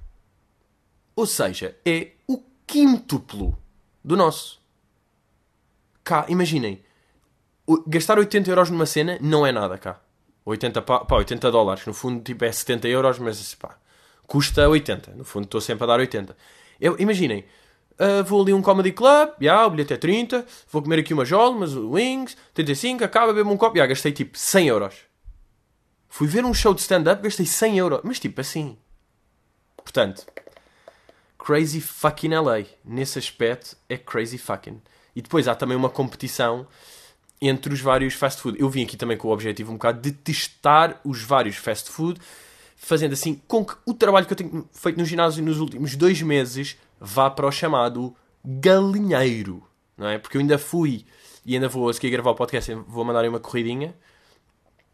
Ou 1.16 1.28
seja, 1.28 1.78
é 1.86 2.12
o 2.28 2.42
quíntuplo 2.66 3.58
do 4.04 4.18
nosso. 4.18 4.60
Cá, 6.04 6.26
imaginem. 6.28 6.84
Gastar 7.88 8.18
80 8.18 8.50
euros 8.50 8.69
numa 8.69 8.86
cena 8.86 9.18
não 9.22 9.46
é 9.46 9.52
nada 9.52 9.78
cá. 9.78 10.02
80, 10.45 10.81
pá, 10.81 11.06
80 11.10 11.51
dólares, 11.51 11.86
no 11.86 11.94
fundo 11.94 12.22
tipo 12.22 12.44
é 12.44 12.51
70 12.51 12.88
euros, 12.88 13.19
mas 13.19 13.56
pá, 13.56 13.78
custa 14.28 14.68
80. 14.68 15.12
No 15.16 15.24
fundo 15.24 15.45
estou 15.45 15.62
sempre 15.62 15.84
a 15.86 15.88
dar 15.88 16.00
80. 16.00 16.36
Eu, 16.80 16.95
imaginem, 17.00 17.45
uh, 17.94 18.24
vou 18.24 18.42
ali 18.42 18.51
a 18.51 18.56
um 18.56 18.62
comedy 18.62 18.92
club, 18.92 19.30
yeah, 19.42 19.66
o 19.66 19.69
bilhete 19.69 19.94
é 19.94 19.98
30, 19.98 20.45
vou 20.72 20.81
comer 20.81 21.00
aqui 21.00 21.13
umas 21.13 21.31
umas 21.31 21.75
wings, 21.75 22.36
35, 22.54 23.04
acaba, 23.04 23.34
bebo 23.34 23.51
um 23.51 23.57
copo, 23.57 23.78
yeah, 23.78 23.88
gastei 23.88 24.12
tipo 24.12 24.38
100 24.38 24.68
euros. 24.68 24.95
Fui 26.10 26.28
ver 26.28 26.45
um 26.45 26.54
show 26.54 26.74
de 26.74 26.81
stand-up, 26.81 27.24
gastei 27.24 27.45
100 27.45 27.80
euros, 27.80 28.01
mas 28.04 28.19
tipo 28.19 28.40
assim. 28.40 28.78
Portanto, 29.78 30.25
crazy 31.40 31.81
fucking 31.81 32.36
LA. 32.36 32.66
Nesse 32.86 33.18
aspecto 33.18 33.75
é 33.90 33.98
crazy 33.98 34.38
fucking. 34.38 34.81
E 35.16 35.22
depois 35.22 35.48
há 35.48 35.56
também 35.56 35.75
uma 35.75 35.90
competição 35.90 36.68
entre 37.48 37.74
os 37.74 37.81
vários 37.81 38.13
fast 38.13 38.42
food. 38.42 38.60
Eu 38.60 38.69
vim 38.69 38.84
aqui 38.84 38.95
também 38.95 39.18
com 39.18 39.28
o 39.28 39.31
objetivo 39.31 39.72
um 39.72 39.75
bocado 39.75 40.01
de 40.01 40.12
testar 40.12 41.00
os 41.04 41.22
vários 41.22 41.56
fast 41.56 41.90
food, 41.90 42.19
fazendo 42.75 43.13
assim 43.13 43.42
com 43.48 43.66
que 43.66 43.75
o 43.86 43.94
trabalho 43.94 44.25
que 44.25 44.34
eu 44.34 44.38
tenho 44.38 44.69
feito 44.72 44.98
no 44.98 45.06
ginásio 45.06 45.44
nos 45.44 45.60
últimos 45.60 45.95
dois 45.95 46.22
meses 46.22 46.78
vá 47.00 47.30
para 47.30 47.48
o 47.48 47.51
chamado 47.51 48.16
galinheiro, 48.44 49.63
não 49.98 50.07
é? 50.07 50.18
Porque 50.18 50.38
eu 50.38 50.42
ainda 50.42 50.57
fui 50.57 51.06
e 51.45 51.56
ainda 51.56 51.68
vou, 51.68 51.92
se 51.92 52.00
quer 52.00 52.10
gravar 52.10 52.31
o 52.31 52.36
podcast, 52.36 52.74
vou 52.88 53.04
mandar 53.04 53.25
uma 53.28 53.40
corridinha, 53.40 53.94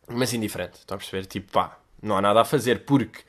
mas 0.07 0.33
indiferente, 0.33 0.79
estão 0.79 0.95
a 0.95 0.97
perceber? 0.97 1.25
Tipo, 1.27 1.51
pá, 1.51 1.77
não 2.01 2.17
há 2.17 2.21
nada 2.21 2.41
a 2.41 2.45
fazer, 2.45 2.85
porque, 2.85 3.21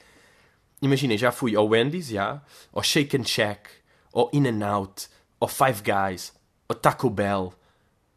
imaginem, 0.81 1.19
já 1.19 1.31
fui 1.31 1.55
ao 1.55 1.67
Wendy's, 1.69 2.08
já, 2.08 2.43
ao 2.72 2.82
Shake 2.82 3.17
and 3.17 3.25
Shack, 3.25 3.69
ao 4.12 4.31
In-N-Out, 4.32 5.08
ao 5.38 5.49
Five 5.49 5.82
Guys, 5.82 6.32
ao 6.69 6.75
Taco 6.75 7.11
Bell, 7.11 7.52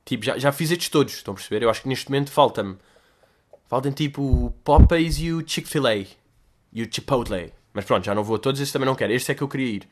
Tipo, 0.05 0.25
já, 0.25 0.37
já 0.37 0.51
fiz 0.51 0.71
estes 0.71 0.89
todos, 0.89 1.13
estão 1.13 1.33
a 1.33 1.35
perceber? 1.35 1.63
Eu 1.63 1.69
acho 1.69 1.81
que 1.81 1.87
neste 1.87 2.09
momento 2.09 2.31
falta-me. 2.31 2.77
Faltam 3.67 3.91
tipo 3.91 4.21
o 4.21 4.51
Popeyes 4.63 5.17
e 5.19 5.31
o 5.31 5.47
Chick-fil-A. 5.47 5.95
E 6.73 6.83
o 6.83 6.87
Chipotle. 6.91 7.53
Mas 7.73 7.85
pronto, 7.85 8.05
já 8.05 8.13
não 8.13 8.23
vou 8.23 8.35
a 8.35 8.39
todos, 8.39 8.59
este 8.61 8.73
também 8.73 8.85
não 8.85 8.95
quero. 8.95 9.13
Este 9.13 9.31
é 9.31 9.35
que 9.35 9.41
eu 9.41 9.47
queria 9.47 9.75
ir. 9.77 9.89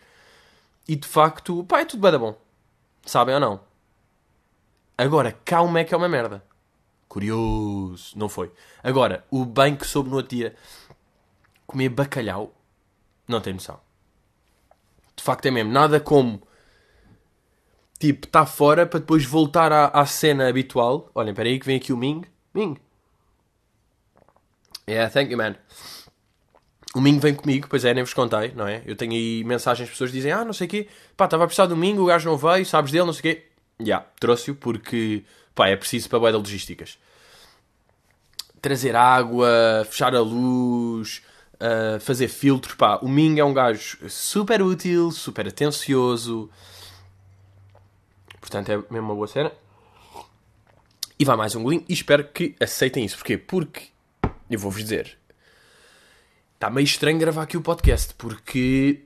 E 0.87 0.95
de 0.95 1.07
facto, 1.07 1.63
pá, 1.63 1.81
é 1.81 1.85
tudo 1.85 2.01
bem 2.01 2.19
bom. 2.19 2.35
Sabem 3.05 3.35
ou 3.35 3.41
não? 3.41 3.61
Agora, 4.97 5.31
cá 5.45 5.61
o 5.61 5.67
Mac 5.67 5.91
é 5.91 5.97
uma 5.97 6.09
merda. 6.09 6.43
Curioso. 7.07 8.17
Não 8.17 8.29
foi. 8.29 8.51
Agora, 8.83 9.25
o 9.31 9.45
bem 9.45 9.75
que 9.75 9.85
soube 9.85 10.09
no 10.09 10.17
outro 10.17 10.35
dia 10.35 10.55
comer 11.65 11.89
bacalhau, 11.89 12.53
não 13.27 13.41
tem 13.41 13.53
noção. 13.53 13.79
De 15.15 15.23
facto 15.23 15.45
é 15.45 15.51
mesmo. 15.51 15.71
Nada 15.71 15.99
como 15.99 16.41
tipo, 18.01 18.25
está 18.25 18.45
fora 18.45 18.85
para 18.85 18.99
depois 18.99 19.23
voltar 19.23 19.71
à, 19.71 19.87
à 19.87 20.05
cena 20.05 20.47
habitual. 20.49 21.09
Olhem, 21.13 21.31
espera 21.31 21.47
aí 21.47 21.59
que 21.59 21.65
vem 21.65 21.77
aqui 21.77 21.93
o 21.93 21.97
Ming. 21.97 22.23
Ming. 22.53 22.77
Yeah, 24.89 25.11
thank 25.11 25.31
you, 25.31 25.37
man. 25.37 25.55
O 26.95 26.99
Ming 26.99 27.19
vem 27.19 27.33
comigo, 27.33 27.67
pois 27.69 27.85
é, 27.85 27.93
nem 27.93 28.03
vos 28.03 28.13
contei, 28.13 28.51
não 28.55 28.67
é? 28.67 28.81
Eu 28.85 28.95
tenho 28.95 29.13
aí 29.13 29.43
mensagens, 29.45 29.89
pessoas 29.89 30.11
dizem, 30.11 30.31
ah, 30.31 30.43
não 30.43 30.51
sei 30.51 30.67
o 30.67 30.69
quê, 30.69 30.87
pá, 31.15 31.25
estava 31.25 31.43
a 31.43 31.47
precisar 31.47 31.67
do 31.67 31.77
Ming, 31.77 31.97
o 31.99 32.05
gajo 32.05 32.29
não 32.29 32.37
veio, 32.37 32.65
sabes 32.65 32.91
dele, 32.91 33.05
não 33.05 33.13
sei 33.13 33.19
o 33.19 33.35
quê. 33.35 33.45
Já, 33.79 33.85
yeah, 33.85 34.07
trouxe-o 34.19 34.55
porque, 34.55 35.23
pá, 35.55 35.69
é 35.69 35.75
preciso 35.75 36.09
para 36.09 36.19
boia 36.19 36.33
de 36.33 36.39
logísticas. 36.39 36.97
Trazer 38.61 38.95
água, 38.95 39.85
fechar 39.89 40.13
a 40.13 40.19
luz, 40.19 41.21
uh, 41.55 41.99
fazer 42.01 42.27
filtros, 42.27 42.75
pá. 42.75 42.99
O 43.01 43.07
Ming 43.07 43.39
é 43.39 43.45
um 43.45 43.53
gajo 43.53 43.97
super 44.09 44.61
útil, 44.61 45.11
super 45.11 45.47
atencioso, 45.47 46.49
Portanto, 48.51 48.69
é 48.69 48.93
mesmo 48.93 49.07
uma 49.07 49.15
boa 49.15 49.27
cena. 49.27 49.49
E 51.17 51.23
vai 51.23 51.37
mais 51.37 51.55
um 51.55 51.63
golinho 51.63 51.85
e 51.87 51.93
espero 51.93 52.27
que 52.27 52.53
aceitem 52.59 53.05
isso. 53.05 53.15
Porquê? 53.15 53.37
Porque, 53.37 53.83
eu 54.49 54.59
vou-vos 54.59 54.81
dizer, 54.81 55.17
está 56.55 56.69
meio 56.69 56.83
estranho 56.83 57.17
gravar 57.17 57.43
aqui 57.43 57.55
o 57.55 57.61
podcast, 57.61 58.13
porque 58.15 59.03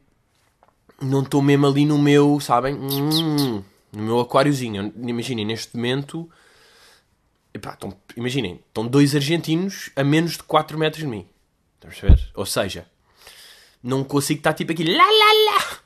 não 1.00 1.22
estou 1.22 1.44
mesmo 1.44 1.68
ali 1.68 1.86
no 1.86 2.00
meu, 2.00 2.40
sabem, 2.40 2.74
no 2.74 3.64
meu 3.94 4.20
aquáriozinho. 4.20 4.92
Imaginem, 4.98 5.46
neste 5.46 5.76
momento, 5.76 6.28
epá, 7.54 7.78
imaginem, 8.18 8.64
estão 8.68 8.88
dois 8.88 9.14
argentinos 9.14 9.92
a 9.96 10.04
menos 10.04 10.38
de 10.38 10.44
4 10.44 10.76
metros 10.76 11.04
de 11.04 11.08
mim. 11.08 11.28
Estão 11.76 11.92
a 11.92 11.94
perceber? 11.94 12.32
Ou 12.34 12.48
seja, 12.48 12.88
não 13.84 14.04
consigo 14.04 14.40
estar 14.40 14.54
tipo 14.54 14.72
aqui, 14.72 14.84
lá, 14.86 15.06
lá, 15.06 15.54
lá. 15.54 15.80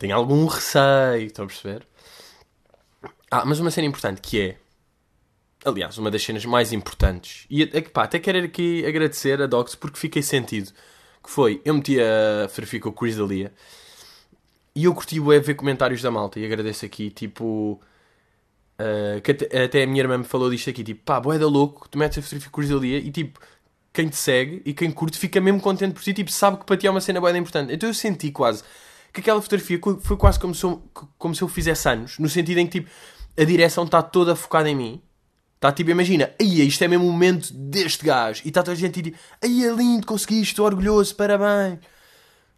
Tenho 0.00 0.16
algum 0.16 0.46
receio, 0.46 1.26
estão 1.26 1.44
a 1.44 1.48
perceber? 1.48 1.86
Ah, 3.30 3.44
mas 3.44 3.60
uma 3.60 3.70
cena 3.70 3.86
importante 3.86 4.20
que 4.20 4.40
é. 4.40 4.56
Aliás, 5.64 5.98
uma 5.98 6.10
das 6.10 6.22
cenas 6.22 6.44
mais 6.44 6.72
importantes. 6.72 7.46
E 7.50 7.66
pá, 7.66 8.04
até 8.04 8.18
quero 8.18 8.38
aqui 8.44 8.86
agradecer 8.86 9.42
a 9.42 9.46
Docs 9.46 9.74
porque 9.74 9.98
fiquei 9.98 10.22
sentido. 10.22 10.72
Que 11.22 11.30
foi, 11.30 11.60
eu 11.64 11.74
meti 11.74 11.98
a 12.00 12.48
fotografia 12.48 12.80
com 12.80 12.88
o 12.90 12.92
Chris 12.92 13.16
Dalia 13.16 13.52
E 14.74 14.84
eu 14.84 14.94
curti 14.94 15.20
bué 15.20 15.40
ver 15.40 15.54
comentários 15.54 16.00
da 16.00 16.10
malta 16.10 16.38
e 16.40 16.44
agradeço 16.44 16.86
aqui, 16.86 17.10
tipo. 17.10 17.80
Uh, 18.80 19.20
que 19.22 19.32
até, 19.32 19.64
até, 19.64 19.82
a 19.82 19.86
minha 19.86 20.00
irmã 20.00 20.18
me 20.18 20.24
falou 20.24 20.48
disto 20.48 20.70
aqui, 20.70 20.84
tipo, 20.84 21.02
pá, 21.04 21.20
boé 21.20 21.36
da 21.38 21.48
louco, 21.48 21.88
tu 21.88 21.98
metes 21.98 22.16
a 22.18 22.22
fotografia 22.22 22.50
com 22.50 22.60
o 22.60 22.80
dia 22.80 22.98
e 22.98 23.10
tipo, 23.10 23.40
quem 23.92 24.08
te 24.08 24.14
segue 24.14 24.62
e 24.64 24.72
quem 24.72 24.92
curte 24.92 25.18
fica 25.18 25.40
mesmo 25.40 25.60
contente 25.60 25.94
por 25.94 26.02
ti, 26.02 26.14
tipo, 26.14 26.30
sabe 26.30 26.58
que 26.58 26.64
para 26.64 26.76
ti 26.76 26.86
é 26.86 26.90
uma 26.90 27.00
cena 27.00 27.20
boa 27.20 27.36
importante. 27.36 27.72
Então 27.74 27.88
eu 27.88 27.94
senti 27.94 28.30
quase 28.30 28.62
que 29.12 29.20
aquela 29.20 29.42
fotografia 29.42 29.80
foi 30.00 30.16
quase 30.16 30.38
como 30.38 30.54
se 30.54 30.64
eu, 30.64 30.82
como 31.18 31.34
se 31.34 31.42
eu 31.42 31.48
fizesse 31.48 31.88
anos, 31.88 32.18
no 32.20 32.28
sentido 32.28 32.58
em 32.58 32.66
que 32.66 32.80
tipo, 32.80 32.90
a 33.38 33.44
direção 33.44 33.84
está 33.84 34.02
toda 34.02 34.34
focada 34.34 34.68
em 34.68 34.74
mim. 34.74 35.02
Está 35.54 35.72
tipo, 35.72 35.90
imagina, 35.90 36.32
aí 36.40 36.66
isto 36.66 36.82
é 36.82 36.88
mesmo 36.88 37.06
o 37.06 37.12
momento 37.12 37.52
deste 37.52 38.04
gajo. 38.04 38.42
E 38.44 38.48
está 38.48 38.62
toda 38.62 38.72
a 38.72 38.76
gente 38.76 39.00
tipo, 39.00 39.18
aí 39.42 39.64
é 39.64 39.72
lindo, 39.72 40.06
conseguiste, 40.06 40.52
estou 40.52 40.66
orgulhoso, 40.66 41.14
parabéns. 41.14 41.78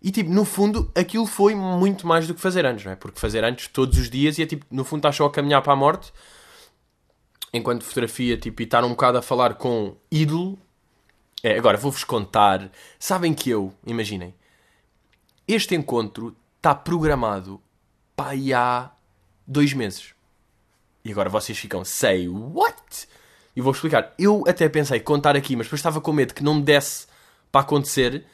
E 0.03 0.11
tipo, 0.11 0.31
no 0.31 0.47
fundo, 0.47 0.91
aquilo 0.95 1.27
foi 1.27 1.55
muito 1.55 2.07
mais 2.07 2.27
do 2.27 2.35
que 2.35 2.41
fazer 2.41 2.65
anos, 2.65 2.85
não 2.85 2.93
é? 2.93 2.97
Porque 2.97 3.21
fazer 3.21 3.45
anos 3.45 3.69
todos 3.69 3.99
os 3.99 4.09
dias 4.09 4.39
e 4.39 4.43
é 4.43 4.47
tipo, 4.47 4.65
no 4.71 4.85
fundo, 4.85 5.01
estás 5.01 5.17
só 5.17 5.27
a 5.27 5.31
caminhar 5.31 5.63
para 5.63 5.75
a 5.75 5.77
morte. 5.77 6.13
Enquanto 7.53 7.85
fotografia, 7.85 8.37
tipo, 8.39 8.63
e 8.63 8.65
estar 8.65 8.83
um 8.85 8.91
bocado 8.91 9.19
a 9.19 9.23
falar 9.23 9.55
com 9.55 9.97
ídolo. 10.11 10.59
É, 11.43 11.59
agora, 11.59 11.77
vou-vos 11.77 12.05
contar. 12.05 12.71
Sabem 12.99 13.35
que 13.35 13.51
eu, 13.51 13.73
imaginem, 13.87 14.35
este 15.47 15.75
encontro 15.75 16.37
está 16.57 16.75
programado 16.75 17.61
para 18.15 18.31
aí 18.31 18.53
há 18.55 18.91
dois 19.47 19.73
meses. 19.73 20.15
E 21.05 21.11
agora 21.11 21.29
vocês 21.29 21.59
ficam, 21.59 21.85
say 21.85 22.29
what? 22.29 23.09
E 23.57 23.61
vou 23.61 23.73
explicar. 23.73 24.15
Eu 24.19 24.45
até 24.47 24.69
pensei 24.69 25.01
contar 25.01 25.37
aqui, 25.37 25.57
mas 25.57 25.67
depois 25.67 25.81
estava 25.81 26.01
com 26.01 26.13
medo 26.13 26.35
que 26.35 26.43
não 26.43 26.61
desse 26.61 27.07
para 27.51 27.63
acontecer 27.63 28.25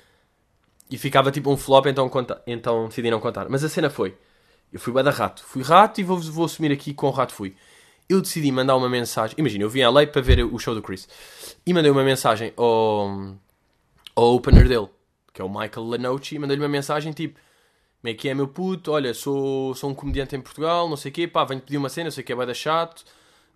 e 0.91 0.99
ficava 0.99 1.31
tipo 1.31 1.51
um 1.51 1.57
flop, 1.57 1.87
então, 1.87 2.09
conta, 2.09 2.43
então 2.47 2.89
decidi 2.89 3.11
não 3.11 3.21
contar. 3.21 3.49
Mas 3.49 3.65
a 3.65 3.69
cena 3.69 3.91
foi: 3.91 4.17
eu 4.73 4.79
fui 4.79 4.93
da 5.03 5.11
rato, 5.11 5.45
fui 5.45 5.63
rato 5.63 6.01
e 6.01 6.05
vou, 6.05 6.19
vou 6.19 6.45
assumir 6.45 6.73
aqui 6.73 6.93
com 6.93 7.07
o 7.07 7.11
rato 7.11 7.33
fui. 7.33 7.57
Eu 8.09 8.21
decidi 8.21 8.53
mandar 8.53 8.77
uma 8.77 8.89
mensagem. 8.89 9.35
Imagina, 9.39 9.65
eu 9.65 9.71
vim 9.71 9.83
à 9.83 9.91
lei 9.91 10.07
para 10.07 10.23
ver 10.23 10.45
o 10.45 10.59
show 10.59 10.75
do 10.75 10.83
Chris 10.83 11.09
e 11.67 11.75
mandei 11.75 11.91
uma 11.91 12.05
mensagem 12.05 12.53
ao, 12.57 13.35
ao 14.15 14.35
opener 14.35 14.69
dele, 14.69 14.89
que 15.33 15.43
é 15.43 15.45
o 15.45 15.49
Michael 15.49 15.87
Lanochi, 15.87 16.37
e 16.37 16.39
mandei-lhe 16.39 16.63
uma 16.63 16.69
mensagem 16.69 17.13
tipo: 17.13 17.39
Como 18.01 18.13
é 18.13 18.15
que 18.15 18.29
é, 18.29 18.35
meu 18.35 18.49
puto? 18.49 18.93
Olha, 18.93 19.13
sou, 19.15 19.75
sou 19.75 19.91
um 19.91 19.95
comediante 19.95 20.37
em 20.37 20.41
Portugal, 20.41 20.89
não 20.89 20.97
sei 20.97 21.11
o 21.11 21.15
quê, 21.15 21.27
pá, 21.27 21.45
venho 21.45 21.61
pedir 21.61 21.77
uma 21.77 21.89
cena, 21.89 22.09
eu 22.09 22.13
sei 22.13 22.23
que 22.23 22.33
é 22.33 22.37
bada 22.37 22.55
chato 22.55 23.05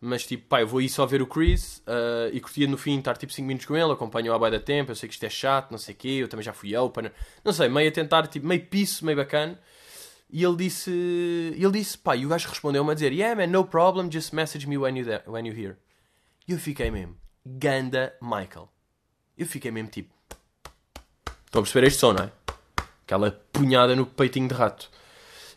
mas 0.01 0.27
tipo, 0.27 0.47
pá, 0.49 0.63
eu 0.63 0.67
vou 0.67 0.81
ir 0.81 0.89
só 0.89 1.05
ver 1.05 1.21
o 1.21 1.27
Chris 1.27 1.83
uh, 1.87 2.33
e 2.33 2.41
curtia 2.41 2.67
no 2.67 2.79
fim 2.79 2.99
estar 2.99 3.17
tipo 3.17 3.33
5 3.33 3.47
minutos 3.47 3.67
com 3.67 3.77
ele, 3.77 3.93
acompanho-o 3.93 4.35
há 4.35 4.39
bem 4.39 4.51
da 4.51 4.59
tempo, 4.59 4.91
eu 4.91 4.97
sei 4.97 5.09
que 5.09 5.15
isto 5.15 5.25
é 5.25 5.29
chato, 5.29 5.71
não 5.71 5.79
sei 5.79 5.95
o 5.95 5.97
quê, 5.99 6.09
eu 6.09 6.29
também 6.29 6.43
já 6.43 6.55
fui 6.55 6.75
opener, 6.75 7.13
não 7.45 7.53
sei, 7.53 7.69
meio 7.69 7.89
a 7.89 7.93
tentar, 7.93 8.27
tipo, 8.27 8.47
meio 8.47 8.65
piso, 8.65 9.05
meio 9.05 9.19
bacana. 9.19 9.61
E 10.33 10.45
ele 10.45 10.57
disse, 10.57 10.91
ele 10.91 11.73
disse, 11.73 11.99
pá, 11.99 12.17
e 12.17 12.25
o 12.25 12.29
gajo 12.29 12.49
respondeu-me 12.49 12.91
a 12.91 12.95
dizer, 12.95 13.13
yeah 13.13 13.35
man, 13.35 13.49
no 13.49 13.65
problem, 13.65 14.11
just 14.11 14.33
message 14.33 14.67
me 14.67 14.79
when 14.79 14.97
you, 14.97 15.05
there, 15.05 15.23
when 15.27 15.47
you 15.47 15.55
hear. 15.55 15.77
E 16.49 16.53
eu 16.53 16.59
fiquei 16.59 16.91
mesmo, 16.91 17.17
ganda 17.45 18.15
Michael. 18.23 18.69
Eu 19.37 19.47
fiquei 19.47 19.71
mesmo 19.71 19.91
tipo, 19.91 20.15
estão 21.45 21.61
a 21.61 21.63
perceber 21.63 21.89
este 21.89 21.99
som, 21.99 22.13
não 22.13 22.25
é? 22.25 22.33
Aquela 23.11 23.37
punhada 23.53 23.97
no 23.97 24.07
peitinho 24.07 24.47
de 24.47 24.55
rato. 24.55 24.89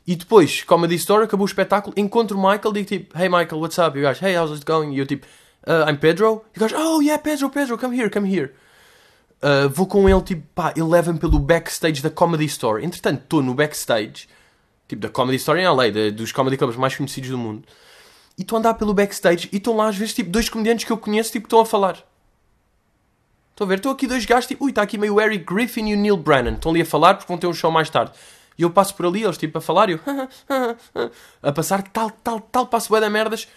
E 0.08 0.16
depois, 0.16 0.64
Comedy 0.64 0.96
Store, 0.96 1.24
acabou 1.24 1.46
o 1.46 1.48
espetáculo, 1.48 1.94
encontro 1.96 2.36
o 2.36 2.42
Michael, 2.42 2.74
digo 2.74 2.88
tipo, 2.88 3.16
Hey 3.16 3.30
Michael, 3.30 3.62
what's 3.62 3.78
up? 3.78 3.96
E 3.96 4.02
o 4.02 4.04
gajo, 4.04 4.26
Hey, 4.26 4.36
how's 4.36 4.52
it 4.52 4.66
going? 4.66 4.92
E 4.96 4.98
eu 4.98 5.06
tipo, 5.06 5.28
uh, 5.68 5.88
I'm 5.88 5.98
Pedro. 5.98 6.44
E 6.56 6.58
o 6.58 6.62
gajo, 6.62 6.76
Oh 6.76 7.00
yeah, 7.00 7.22
Pedro, 7.22 7.52
Pedro, 7.52 7.78
come 7.78 7.96
here, 7.96 8.10
come 8.10 8.28
here. 8.28 8.54
Uh, 9.40 9.70
vou 9.70 9.86
com 9.86 10.10
ele, 10.10 10.22
tipo, 10.24 10.42
pá, 10.56 10.74
ele 10.76 10.88
leva-me 10.88 11.20
pelo 11.20 11.38
backstage 11.38 12.02
da 12.02 12.10
Comedy 12.10 12.46
Store. 12.46 12.84
Entretanto, 12.84 13.22
estou 13.22 13.44
no 13.44 13.54
backstage, 13.54 14.28
tipo, 14.88 15.04
da 15.04 15.10
Comedy 15.10 15.38
Store 15.38 15.60
em 15.60 15.68
LA, 15.68 15.92
de, 15.92 16.10
dos 16.10 16.32
comedy 16.32 16.58
clubs 16.58 16.76
mais 16.76 16.96
conhecidos 16.96 17.30
do 17.30 17.38
mundo. 17.38 17.64
E 18.36 18.42
estou 18.42 18.56
a 18.56 18.60
andar 18.60 18.74
pelo 18.74 18.96
backstage 18.96 19.48
e 19.54 19.58
estão 19.58 19.78
lá 19.78 19.90
às 19.90 19.96
vezes, 19.96 20.16
tipo, 20.16 20.32
dois 20.32 20.50
comediantes 20.50 20.86
que 20.86 20.92
eu 20.92 20.98
conheço, 20.98 21.32
tipo, 21.32 21.46
estão 21.46 21.60
a 21.60 21.66
falar. 21.68 21.98
Estão 23.54 23.66
a 23.66 23.68
ver? 23.68 23.76
Estão 23.76 23.92
aqui 23.92 24.08
dois 24.08 24.26
gajos, 24.26 24.48
tipo, 24.48 24.66
ui, 24.66 24.72
está 24.72 24.82
aqui 24.82 24.98
meio 24.98 25.14
o 25.14 25.22
Eric 25.22 25.46
Griffin 25.46 25.88
e 25.88 25.94
o 25.94 25.98
Neil 25.98 26.18
Brennan. 26.18 26.54
Estão 26.54 26.72
ali 26.72 26.82
a 26.82 26.86
falar 26.86 27.14
porque 27.14 27.32
vão 27.32 27.38
ter 27.38 27.46
um 27.46 27.54
show 27.54 27.72
mais 27.72 27.88
tarde. 27.88 28.12
E 28.58 28.64
eu 28.64 28.72
passo 28.72 28.96
por 28.96 29.06
ali, 29.06 29.24
eles 29.24 29.38
tipo 29.38 29.58
a 29.60 29.62
falar, 29.62 29.90
e 29.90 29.94
eu 29.94 30.00
a 31.42 31.52
passar 31.52 31.84
tal, 31.84 32.10
tal, 32.10 32.40
tal, 32.40 32.68
passo 32.68 32.90
bué 32.90 33.00
da 33.00 33.10
merdas, 33.10 33.48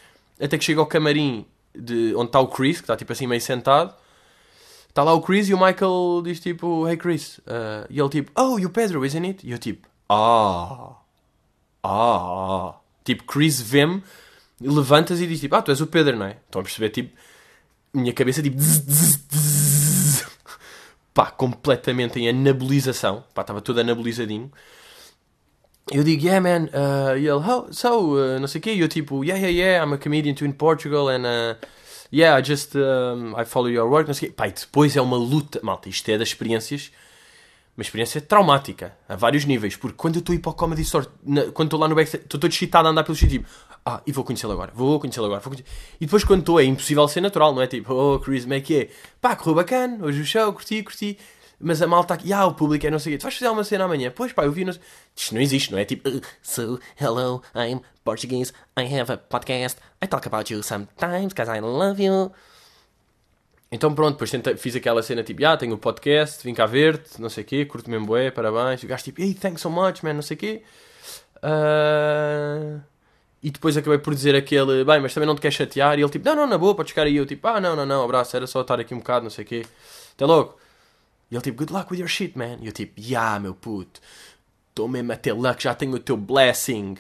até 0.41 0.57
que 0.59 0.65
chego 0.65 0.81
ao 0.81 0.87
camarim 0.87 1.47
de 1.75 2.15
onde 2.15 2.27
está 2.27 2.41
o 2.41 2.49
Chris, 2.49 2.77
que 2.77 2.85
está 2.85 2.97
tipo 2.97 3.13
assim 3.13 3.27
meio 3.27 3.41
sentado. 3.41 3.95
Está 4.89 5.03
lá 5.03 5.13
o 5.13 5.21
Chris 5.21 5.49
e 5.49 5.55
o 5.55 5.59
Michael 5.59 6.23
diz 6.25 6.41
tipo, 6.41 6.87
Hey 6.89 6.97
Chris. 6.97 7.39
Uh, 7.39 7.87
e 7.91 7.99
ele 7.99 8.09
tipo, 8.09 8.33
Oh, 8.39 8.59
you 8.59 8.71
Pedro, 8.71 9.05
isn't 9.05 9.27
it? 9.27 9.47
E 9.47 9.51
eu 9.51 9.59
tipo, 9.59 9.87
Ah, 10.09 10.93
ah. 11.83 12.75
Tipo, 13.05 13.25
Chris 13.25 13.61
vê-me, 13.61 14.03
levantas 14.61 15.21
e 15.21 15.27
diz 15.27 15.41
tipo, 15.41 15.55
Ah, 15.55 15.63
tu 15.63 15.71
és 15.71 15.81
o 15.81 15.87
Pedro, 15.87 16.17
não 16.17 16.27
é? 16.27 16.39
Estão 16.47 16.61
a 16.61 16.65
perceber, 16.65 16.91
tipo, 16.91 17.15
minha 17.93 18.13
cabeça 18.13 18.43
tipo, 18.43 18.57
pá, 21.17 21.31
completamente 21.31 22.21
em 22.21 22.29
anabulização, 22.29 23.25
pá, 23.33 23.41
estava 23.41 23.63
todo 23.63 23.79
anabolizadinho. 23.81 24.53
Eu 25.91 26.05
digo, 26.05 26.27
yeah, 26.27 26.41
man. 26.41 26.67
Uh, 26.67 27.17
e 27.17 27.27
ele, 27.27 27.43
how, 27.43 27.73
so, 27.73 28.17
uh, 28.17 28.39
não 28.39 28.47
sei 28.47 28.59
o 28.59 28.63
quê. 28.63 28.75
E 28.75 28.81
eu 28.81 28.89
tipo, 28.89 29.25
yeah, 29.25 29.41
yeah, 29.47 29.49
yeah, 29.49 29.87
I'm 29.87 29.95
a 29.95 29.99
comedian 29.99 30.35
too 30.35 30.45
in 30.45 30.53
Portugal 30.53 31.09
and, 31.09 31.23
uh, 31.25 31.57
yeah, 32.13 32.39
I 32.39 32.43
just, 32.43 32.77
um, 32.77 33.35
I 33.35 33.47
follow 33.47 33.71
your 33.71 33.89
work, 33.89 34.07
não 34.07 34.13
sei 34.13 34.29
o 34.29 34.31
quê. 34.31 34.37
Pá, 34.37 34.47
e 34.49 34.53
depois 34.53 34.95
é 34.95 35.01
uma 35.01 35.17
luta. 35.17 35.59
Malta, 35.63 35.89
isto 35.89 36.07
é 36.11 36.19
das 36.19 36.29
experiências, 36.29 36.93
uma 37.77 37.83
experiência 37.83 38.21
traumática, 38.21 38.97
a 39.09 39.17
vários 39.17 39.45
níveis. 39.45 39.77
Porque 39.77 39.97
quando 39.97 40.17
eu 40.17 40.21
estou 40.21 40.33
a 40.33 40.37
ir 40.37 40.39
para 40.39 40.51
o 40.51 40.55
Comedy 40.55 40.83
Store, 40.83 41.07
na, 41.23 41.43
quando 41.53 41.67
estou 41.69 41.79
lá 41.79 41.87
no 41.87 41.95
backstage, 41.95 42.25
estou 42.25 42.41
todo 42.41 42.51
excitado 42.51 42.89
a 42.89 42.91
andar 42.91 43.05
pelo 43.05 43.17
tipo, 43.17 43.47
ah, 43.85 44.03
e 44.07 44.13
vou 44.13 44.25
conhecê-lo 44.25 44.53
agora, 44.53 44.73
vou 44.75 44.99
conhecê-lo 44.99 45.27
agora. 45.27 45.41
Vou 45.41 45.53
conhecê 45.53 45.69
e 46.01 46.07
depois 46.07 46.25
quando 46.25 46.41
estou 46.41 46.59
é 46.59 46.65
impossível 46.65 47.07
ser 47.07 47.21
natural, 47.21 47.55
não 47.55 47.63
é? 47.63 47.67
Tipo, 47.67 47.93
oh, 47.93 48.19
Chris, 48.19 48.43
como 48.43 48.55
é 48.55 48.61
que 48.61 48.77
é? 48.77 48.89
Pá, 49.21 49.37
correu 49.37 49.55
bacana, 49.55 50.05
hoje 50.05 50.23
o 50.23 50.25
show, 50.25 50.53
curti, 50.53 50.83
curti. 50.83 51.19
Mas 51.59 51.81
a 51.81 51.87
malta 51.87 52.15
aqui, 52.15 52.33
ah, 52.33 52.47
o 52.47 52.55
público 52.55 52.87
é 52.87 52.91
não 52.91 52.99
sei 52.99 53.13
o 53.13 53.15
quê. 53.15 53.19
Tu 53.19 53.23
vais 53.23 53.35
fazer 53.35 53.49
uma 53.49 53.65
cena 53.65 53.85
amanhã? 53.85 54.13
Pois 54.15 54.33
pá, 54.33 54.45
eu 54.45 54.53
vi. 54.53 54.65
No... 54.65 54.73
Isto 55.15 55.35
não 55.35 55.41
existe, 55.41 55.73
não 55.73 55.79
é? 55.79 55.85
Tipo, 55.85 56.09
uh, 56.09 56.21
so, 56.43 56.79
hello, 57.01 57.43
I'm 57.55 57.81
Portuguese, 58.05 58.53
I 58.79 58.83
have 58.95 59.11
a 59.13 59.17
podcast, 59.17 59.79
I 60.03 60.07
talk 60.07 60.27
about 60.27 60.53
you 60.53 60.63
sometimes 60.63 61.33
because 61.33 61.51
I 61.51 61.61
love 61.61 62.03
you. 62.03 62.33
Então 63.71 63.95
pronto, 63.95 64.13
depois 64.13 64.31
tentei, 64.31 64.57
fiz 64.57 64.77
aquela 64.77 65.03
cena 65.03 65.23
tipo, 65.23 65.45
ah, 65.45 65.57
tenho 65.57 65.73
o 65.73 65.75
um 65.77 65.79
podcast, 65.79 66.43
vim 66.45 66.55
cá 66.55 66.67
ver-te, 66.67 67.21
não 67.21 67.29
sei 67.29 67.43
o 67.43 67.47
quê, 67.47 67.65
curto 67.65 67.91
mesmo 67.91 68.07
bué, 68.07 68.31
parabéns. 68.31 68.83
O 68.83 68.87
gajo 68.87 69.05
tipo, 69.05 69.21
hey, 69.21 69.35
thanks 69.35 69.61
so 69.61 69.71
much, 69.71 70.03
man, 70.03 70.15
não 70.15 70.23
sei 70.23 70.37
o 70.37 70.39
quê. 70.39 70.63
Uh... 71.43 72.81
E 73.43 73.51
depois 73.51 73.77
acabei 73.77 73.99
por 73.99 74.15
dizer 74.15 74.35
aquele, 74.35 74.85
bem, 74.85 75.01
mas 75.01 75.15
também 75.15 75.27
não 75.27 75.35
te 75.35 75.41
queres 75.41 75.57
chatear. 75.57 75.99
E 75.99 76.03
ele 76.03 76.11
tipo, 76.11 76.25
não, 76.25 76.35
não, 76.35 76.47
na 76.47 76.59
boa, 76.59 76.75
podes 76.75 76.91
ficar 76.91 77.03
aí. 77.03 77.17
Eu 77.17 77.27
tipo, 77.27 77.47
ah, 77.47 77.61
não, 77.61 77.77
não, 77.77 77.87
não, 77.87 78.03
abraço, 78.03 78.37
era 78.37 78.47
só 78.47 78.63
estar 78.63 78.81
aqui 78.81 78.95
um 78.95 78.99
bocado, 78.99 79.25
não 79.25 79.31
sei 79.31 79.45
o 79.45 79.47
quê. 79.47 79.67
Até 80.15 80.25
logo. 80.25 80.57
E 81.31 81.35
ele 81.35 81.43
tipo, 81.43 81.59
good 81.59 81.73
luck 81.73 81.93
with 81.93 82.01
your 82.01 82.09
shit, 82.09 82.37
man. 82.37 82.59
E 82.61 82.67
eu 82.67 82.73
tipo, 82.73 83.01
yeah, 83.01 83.39
meu 83.39 83.55
puto. 83.55 84.01
Estou 84.71 84.89
mesmo 84.89 85.13
a 85.13 85.17
ter 85.17 85.33
luck, 85.33 85.63
já 85.63 85.75
tenho 85.75 85.95
o 85.95 85.99
teu 86.01 86.17
blessing. 86.17 86.97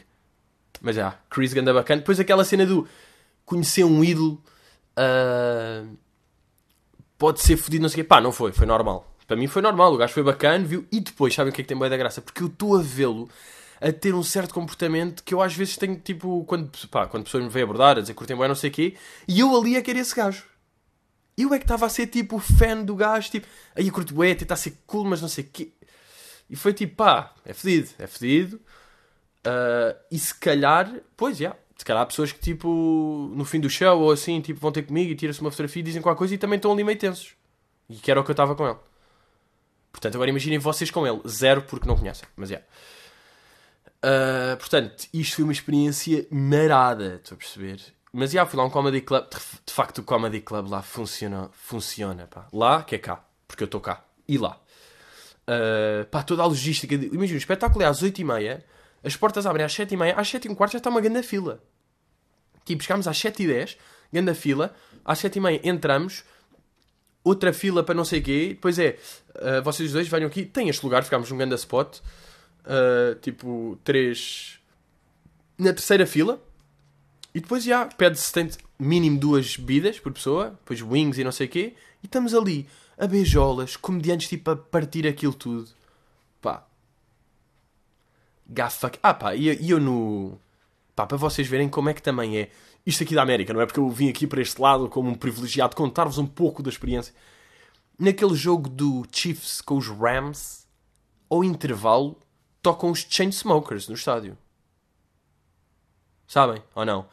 Mas 0.81 0.95
já, 0.97 1.19
Chris 1.29 1.53
Ganda 1.53 1.75
bacana. 1.75 2.01
Depois 2.01 2.21
aquela 2.21 2.45
cena 2.45 2.65
do 2.65 2.87
conhecer 3.45 3.85
um 3.85 4.05
ídolo 4.05 4.41
uh, 4.97 5.97
pode 7.19 7.41
ser 7.41 7.57
fodido, 7.57 7.83
não 7.83 7.89
sei 7.89 8.03
o 8.03 8.05
quê. 8.05 8.09
Pá, 8.09 8.21
não 8.21 8.33
foi, 8.33 8.53
foi 8.53 8.67
normal. 8.67 9.17
Para 9.27 9.37
mim 9.37 9.47
foi 9.47 9.61
normal, 9.61 9.93
o 9.93 9.97
gajo 9.97 10.13
foi 10.13 10.23
bacana, 10.23 10.65
viu? 10.65 10.87
E 10.91 11.01
depois, 11.01 11.35
sabem 11.35 11.51
o 11.51 11.55
que 11.55 11.61
é 11.61 11.65
que 11.65 11.69
tem 11.69 11.79
bem 11.79 11.91
da 11.91 11.97
graça? 11.97 12.21
Porque 12.21 12.43
eu 12.43 12.47
estou 12.47 12.77
a 12.77 12.83
vê-lo 12.83 13.29
a 13.81 13.93
ter 13.93 14.15
um 14.15 14.23
certo 14.23 14.55
comportamento 14.55 15.23
que 15.23 15.35
eu 15.35 15.43
às 15.43 15.55
vezes 15.55 15.77
tenho, 15.77 15.97
tipo, 15.97 16.45
quando, 16.45 16.71
pá, 16.89 17.07
quando 17.07 17.25
pessoas 17.25 17.45
me 17.45 17.51
vêm 17.51 17.65
abordar, 17.65 17.99
a 17.99 18.01
dizer 18.01 18.15
curtem 18.15 18.37
bem, 18.37 18.49
não 18.49 18.55
sei 18.55 18.71
o 18.71 18.73
quê, 18.73 18.97
e 19.27 19.41
eu 19.41 19.55
ali 19.55 19.77
a 19.77 19.83
querer 19.83 20.01
esse 20.01 20.15
gajo. 20.15 20.45
Eu 21.37 21.53
é 21.53 21.59
que 21.59 21.65
estava 21.65 21.85
a 21.85 21.89
ser 21.89 22.07
tipo 22.07 22.39
fã 22.39 22.83
do 22.83 22.95
gajo, 22.95 23.31
tipo, 23.31 23.47
aí 23.75 23.89
eu 23.89 23.93
curto 23.93 24.15
bué, 24.15 24.35
tentar 24.35 24.57
ser 24.57 24.79
cool, 24.87 25.05
mas 25.05 25.21
não 25.21 25.29
sei 25.29 25.45
o 25.45 25.49
quê. 25.53 25.73
E 26.49 26.57
foi 26.57 26.73
tipo, 26.73 26.97
pá, 26.97 27.35
é 27.45 27.53
fedido, 27.53 27.91
é 27.99 28.07
fedido. 28.07 28.57
Uh, 29.47 29.97
e 30.11 30.19
se 30.19 30.35
calhar, 30.35 30.91
pois, 31.17 31.37
já, 31.37 31.47
yeah, 31.47 31.61
se 31.77 31.85
calhar 31.85 32.03
há 32.03 32.07
pessoas 32.07 32.33
que 32.33 32.41
tipo, 32.41 33.31
no 33.35 33.45
fim 33.45 33.61
do 33.61 33.69
show 33.69 34.01
ou 34.01 34.11
assim, 34.11 34.41
tipo, 34.41 34.59
vão 34.59 34.73
ter 34.73 34.83
comigo 34.83 35.13
e 35.13 35.15
tiram-se 35.15 35.41
uma 35.41 35.51
fotografia 35.51 35.81
e 35.81 35.85
dizem 35.85 36.03
qualquer 36.03 36.19
coisa 36.19 36.35
e 36.35 36.39
também 36.39 36.57
estão 36.57 36.73
ali 36.73 36.83
meio 36.83 36.99
tensos. 36.99 37.35
E 37.89 37.97
que 37.97 38.11
era 38.11 38.21
o 38.21 38.25
que 38.25 38.31
eu 38.31 38.35
estava 38.35 38.55
com 38.55 38.67
ele. 38.67 38.79
Portanto, 39.93 40.15
agora 40.15 40.31
imaginem 40.31 40.59
vocês 40.59 40.91
com 40.91 41.07
ele. 41.07 41.21
Zero 41.29 41.63
porque 41.63 41.87
não 41.87 41.97
conhecem, 41.97 42.27
mas 42.37 42.51
é. 42.51 42.55
Yeah. 42.55 42.67
Uh, 43.97 44.57
portanto, 44.59 45.07
isto 45.13 45.37
foi 45.37 45.45
uma 45.45 45.53
experiência 45.53 46.27
marada, 46.31 47.17
estou 47.17 47.35
a 47.35 47.39
perceber. 47.39 47.81
Mas 48.13 48.31
já 48.31 48.47
fui 48.47 48.59
lá 48.59 48.65
um 48.65 48.71
comedy 48.71 49.01
club. 49.01 49.25
De 49.65 49.73
facto, 49.73 49.99
o 49.99 50.03
comedy 50.03 50.41
club 50.41 50.69
lá 50.69 50.83
funciona. 50.83 51.51
Funciona, 51.53 52.27
pá. 52.27 52.47
Lá, 52.53 52.83
que 52.83 52.95
é 52.95 52.99
cá. 52.99 53.23
Porque 53.47 53.63
eu 53.63 53.67
estou 53.67 53.81
cá. 53.81 54.05
E 54.27 54.39
lá. 54.39 54.59
Uh, 55.47 56.07
pá, 56.07 56.23
toda 56.23 56.43
a 56.43 56.47
logística. 56.47 56.97
De... 56.97 57.07
Imagina, 57.07 57.37
o 57.37 57.39
espetáculo 57.39 57.83
é 57.83 57.87
às 57.87 58.03
8h30. 58.03 58.63
As 59.07 59.17
portas 59.17 59.47
abrem 59.47 59.65
às 59.65 59.73
7h30. 59.73 60.15
Às 60.17 60.29
7h15 60.29 60.73
já 60.73 60.79
está 60.79 60.91
uma 60.91 61.01
grande 61.01 61.23
fila. 61.23 61.63
Tipo, 62.65 62.83
chegámos 62.83 63.07
às 63.07 63.17
7h10. 63.17 63.77
Grande 64.13 64.35
fila. 64.35 64.75
Às 65.05 65.21
7h30 65.21 65.61
entramos. 65.63 66.25
Outra 67.23 67.53
fila 67.53 67.85
para 67.85 67.95
não 67.95 68.05
sei 68.05 68.21
quê. 68.21 68.49
Depois 68.49 68.79
é. 68.79 68.99
Uh, 69.37 69.63
vocês 69.63 69.93
dois 69.93 70.09
venham 70.09 70.27
aqui. 70.27 70.45
Tem 70.45 70.69
este 70.69 70.85
lugar. 70.85 71.05
Ficámos 71.05 71.31
num 71.31 71.39
grande 71.39 71.55
spot. 71.55 71.99
uh, 71.99 73.15
tipo, 73.21 73.79
três 73.85 74.59
na 75.59 75.73
terceira 75.73 76.07
fila. 76.07 76.43
E 77.35 77.41
depois 77.41 77.65
já 77.65 77.87
pede-se 77.87 78.33
mínimo 78.79 79.19
duas 79.19 79.57
bebidas 79.57 80.01
por 80.01 80.13
pessoa, 80.13 80.51
depois 80.51 80.81
wings 80.81 81.19
e 81.19 81.25
não 81.25 81.33
sei 81.33 81.47
o 81.47 81.51
quê. 81.51 81.75
E 82.03 82.07
estamos 82.07 82.35
ali 82.35 82.67
a 82.97 83.07
beijolas, 83.07 83.77
comediantes 83.77 84.29
tipo 84.29 84.51
a 84.51 84.57
partir 84.57 85.07
aquilo 85.07 85.35
tudo. 85.35 85.69
Pá. 86.41 86.67
Gafa. 88.49 88.93
Ah 89.03 89.15
pá, 89.15 89.35
e 89.35 89.49
eu, 89.49 89.55
eu 89.55 89.81
no. 89.81 90.39
Pá, 90.95 91.07
para 91.07 91.17
vocês 91.17 91.47
verem 91.47 91.69
como 91.69 91.89
é 91.89 91.95
que 91.95 92.03
também 92.03 92.39
é. 92.39 92.51
Isto 92.85 93.03
aqui 93.03 93.15
da 93.15 93.23
América, 93.23 93.53
não 93.53 93.61
é? 93.61 93.67
Porque 93.67 93.81
eu 93.81 93.91
vim 93.91 94.09
aqui 94.09 94.27
para 94.27 94.41
este 94.41 94.61
lado 94.61 94.89
como 94.89 95.11
um 95.11 95.15
privilegiado 95.15 95.75
contar-vos 95.75 96.19
um 96.19 96.27
pouco 96.27 96.63
da 96.63 96.71
experiência. 96.71 97.13
Naquele 97.99 98.35
jogo 98.35 98.69
do 98.69 99.05
Chiefs 99.11 99.61
com 99.61 99.77
os 99.77 99.89
Rams, 99.89 100.67
ao 101.29 101.43
intervalo, 101.43 102.17
tocam 102.63 102.91
os 102.91 103.05
Chainsmokers 103.09 103.89
no 103.89 103.95
estádio. 103.95 104.39
Sabem? 106.29 106.63
Ou 106.75 106.85
não? 106.85 107.07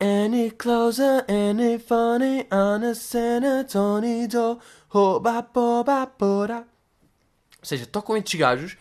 Any 0.00 0.50
closer, 0.52 1.24
any 1.28 1.78
funny 1.78 2.46
on 2.52 2.84
a 2.84 2.94
San 2.94 3.42
Antonio, 3.44 4.28
Ou 4.92 5.30
seja, 7.62 7.86
tocam 7.86 8.16
estes 8.16 8.38
gajos, 8.38 8.76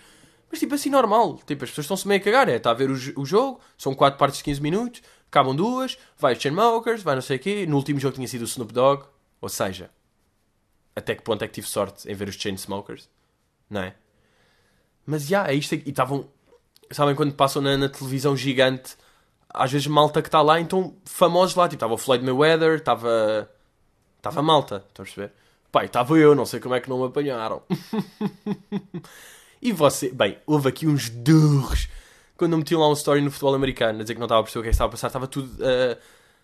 mas 0.49 0.59
tipo 0.59 0.75
assim 0.75 0.89
normal. 0.89 1.37
Tipo, 1.45 1.63
as 1.63 1.69
pessoas 1.69 1.85
estão-se 1.85 2.07
meio 2.07 2.21
a 2.21 2.23
cagar. 2.23 2.49
É, 2.49 2.55
está 2.55 2.71
a 2.71 2.73
ver 2.73 2.89
o, 2.89 2.93
o, 2.93 3.25
jogo, 3.25 3.59
são 3.77 3.93
4 3.93 4.17
partes 4.17 4.39
de 4.39 4.43
15 4.43 4.61
minutos, 4.61 5.01
acabam 5.27 5.55
duas, 5.55 5.97
vai 6.17 6.33
os 6.33 6.41
Chainsmokers, 6.41 7.03
vai 7.03 7.15
não 7.15 7.21
sei 7.21 7.37
o 7.37 7.39
quê. 7.39 7.65
No 7.67 7.75
último 7.75 7.99
jogo 7.99 8.15
tinha 8.15 8.27
sido 8.27 8.41
o 8.41 8.45
Snoop 8.45 8.73
Dogg. 8.73 9.05
Ou 9.39 9.49
seja, 9.49 9.91
até 10.95 11.13
que 11.15 11.21
ponto 11.21 11.43
é 11.43 11.47
que 11.47 11.53
tive 11.53 11.67
sorte 11.67 12.09
em 12.09 12.15
ver 12.15 12.27
os 12.29 12.35
Chainsmokers? 12.35 13.09
Não 13.69 13.81
é? 13.81 13.95
Mas 15.05 15.23
já, 15.23 15.39
yeah, 15.39 15.53
é 15.53 15.55
isto. 15.55 15.75
E 15.75 15.83
estavam. 15.89 16.27
Sabem 16.91 17.15
quando 17.15 17.33
passam 17.33 17.61
na, 17.61 17.77
na 17.77 17.89
televisão 17.89 18.35
gigante 18.35 18.95
às 19.57 19.71
vezes 19.71 19.87
malta 19.87 20.21
que 20.21 20.27
está 20.27 20.41
lá, 20.41 20.59
então 20.59 20.95
famosos 21.05 21.55
lá, 21.55 21.65
tipo, 21.65 21.77
estava 21.77 21.93
o 21.93 21.97
Floyd 21.97 22.23
Mayweather, 22.23 22.75
estava. 22.75 23.49
Estava 24.17 24.41
malta, 24.41 24.83
estão 24.87 25.03
a 25.03 25.05
perceber? 25.05 25.31
Pai, 25.71 25.85
estava 25.85 26.17
eu, 26.17 26.35
não 26.35 26.45
sei 26.45 26.59
como 26.59 26.75
é 26.75 26.79
que 26.79 26.89
não 26.89 26.99
me 26.99 27.05
apanharam. 27.05 27.61
e 29.61 29.71
você, 29.71 30.09
bem, 30.11 30.37
houve 30.45 30.69
aqui 30.69 30.87
uns 30.87 31.09
durros 31.09 31.87
quando 32.37 32.53
eu 32.53 32.59
meti 32.59 32.75
lá 32.75 32.87
um 32.87 32.93
story 32.93 33.19
no 33.19 33.31
futebol 33.31 33.55
americano, 33.55 33.99
a 33.99 34.01
dizer 34.03 34.13
que 34.13 34.19
não 34.19 34.25
estava 34.25 34.41
a 34.41 34.43
perceber 34.43 34.59
o 34.59 34.63
que, 34.63 34.69
é 34.69 34.71
estava 34.71 34.89
a 34.89 34.91
passar, 34.91 35.07
estava 35.07 35.27
tudo 35.27 35.49
uh, 35.61 35.97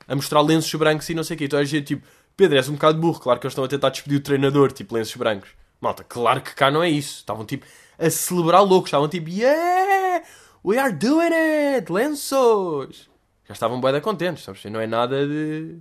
a 0.07 0.15
mostrar 0.15 0.41
lenços 0.41 0.73
brancos 0.73 1.07
e 1.07 1.13
não 1.13 1.23
sei 1.23 1.35
o 1.35 1.37
quê. 1.37 1.45
Então 1.45 1.59
a 1.59 1.63
gente, 1.63 1.85
tipo, 1.85 2.07
Pedro, 2.35 2.57
és 2.57 2.67
um 2.67 2.73
bocado 2.73 2.99
burro, 2.99 3.19
claro 3.19 3.39
que 3.39 3.45
eles 3.45 3.51
estão 3.51 3.63
a 3.63 3.67
tentar 3.67 3.89
despedir 3.89 4.17
o 4.17 4.21
treinador, 4.21 4.71
tipo, 4.71 4.95
lenços 4.95 5.15
brancos. 5.15 5.51
Malta, 5.79 6.03
claro 6.03 6.41
que 6.41 6.55
cá 6.55 6.71
não 6.71 6.81
é 6.81 6.89
isso. 6.89 7.17
Estavam, 7.17 7.45
tipo, 7.45 7.65
a 7.97 8.09
celebrar 8.09 8.63
loucos, 8.63 8.87
estavam, 8.87 9.07
tipo, 9.07 9.29
yeah! 9.29 10.25
We 10.65 10.79
are 10.79 10.93
doing 10.93 11.33
it! 11.33 11.91
Lenços! 11.91 13.09
Já 13.45 13.53
estavam 13.53 13.79
bem 13.79 14.01
contentes, 14.01 14.43
sabes? 14.43 14.63
Não 14.65 14.79
é 14.79 14.87
nada 14.87 15.27
de. 15.27 15.77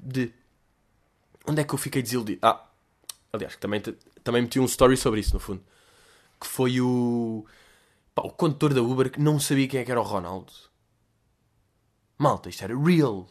de. 0.00 0.32
Onde 1.46 1.60
é 1.60 1.64
que 1.64 1.74
eu 1.74 1.78
fiquei 1.78 2.02
desiludido? 2.02 2.40
Ah, 2.42 2.64
aliás, 3.32 3.54
também, 3.56 3.80
também 4.24 4.42
meti 4.42 4.58
um 4.58 4.64
story 4.64 4.96
sobre 4.96 5.20
isso, 5.20 5.34
no 5.34 5.38
fundo. 5.38 5.62
Que 6.40 6.46
foi 6.46 6.80
o. 6.80 7.46
Pá, 8.14 8.22
o 8.22 8.30
condutor 8.30 8.74
da 8.74 8.82
Uber 8.82 9.10
que 9.10 9.20
não 9.20 9.38
sabia 9.40 9.68
quem 9.68 9.80
é 9.80 9.84
que 9.84 9.90
era 9.90 10.00
o 10.00 10.04
Ronaldo. 10.04 10.52
Malta, 12.18 12.48
isto 12.48 12.64
era 12.64 12.76
real. 12.78 13.26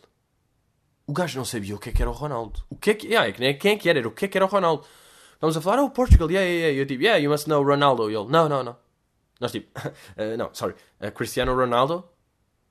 O 1.08 1.14
gajo 1.14 1.38
não 1.38 1.46
sabia 1.46 1.76
o 1.76 1.80
que 1.80 1.90
é 1.90 1.92
que 1.92 2.02
era 2.02 2.10
o 2.10 2.14
Ronaldo. 2.14 2.64
O 2.70 2.76
que 2.76 2.92
é 2.92 2.94
que. 2.96 3.16
Ah, 3.16 3.32
quem 3.32 3.72
é 3.74 3.78
que 3.78 3.90
era, 3.90 4.00
era 4.00 4.08
o 4.08 4.12
que 4.12 4.26
é 4.26 4.28
que 4.28 4.38
era 4.38 4.46
o 4.46 4.50
Ronaldo. 4.50 4.86
Vamos 5.40 5.58
a 5.58 5.62
falar, 5.62 5.84
oh, 5.84 5.90
Portugal, 5.90 6.30
yeah, 6.32 6.48
yeah, 6.48 6.68
yeah. 6.68 6.82
Eu 6.82 6.86
tipo, 6.86 7.04
yeah, 7.04 7.22
you 7.22 7.30
must 7.30 7.48
know 7.48 7.64
Ronaldo. 7.64 8.10
E 8.10 8.15
ele, 8.15 8.28
não, 8.30 8.50
não, 8.50 8.63
não. 8.63 8.78
Nós 9.39 9.52
tipo, 9.52 9.68
uh, 9.80 10.38
não, 10.38 10.54
sorry, 10.54 10.76
uh, 11.02 11.12
Cristiano 11.12 11.56
Ronaldo? 11.56 12.10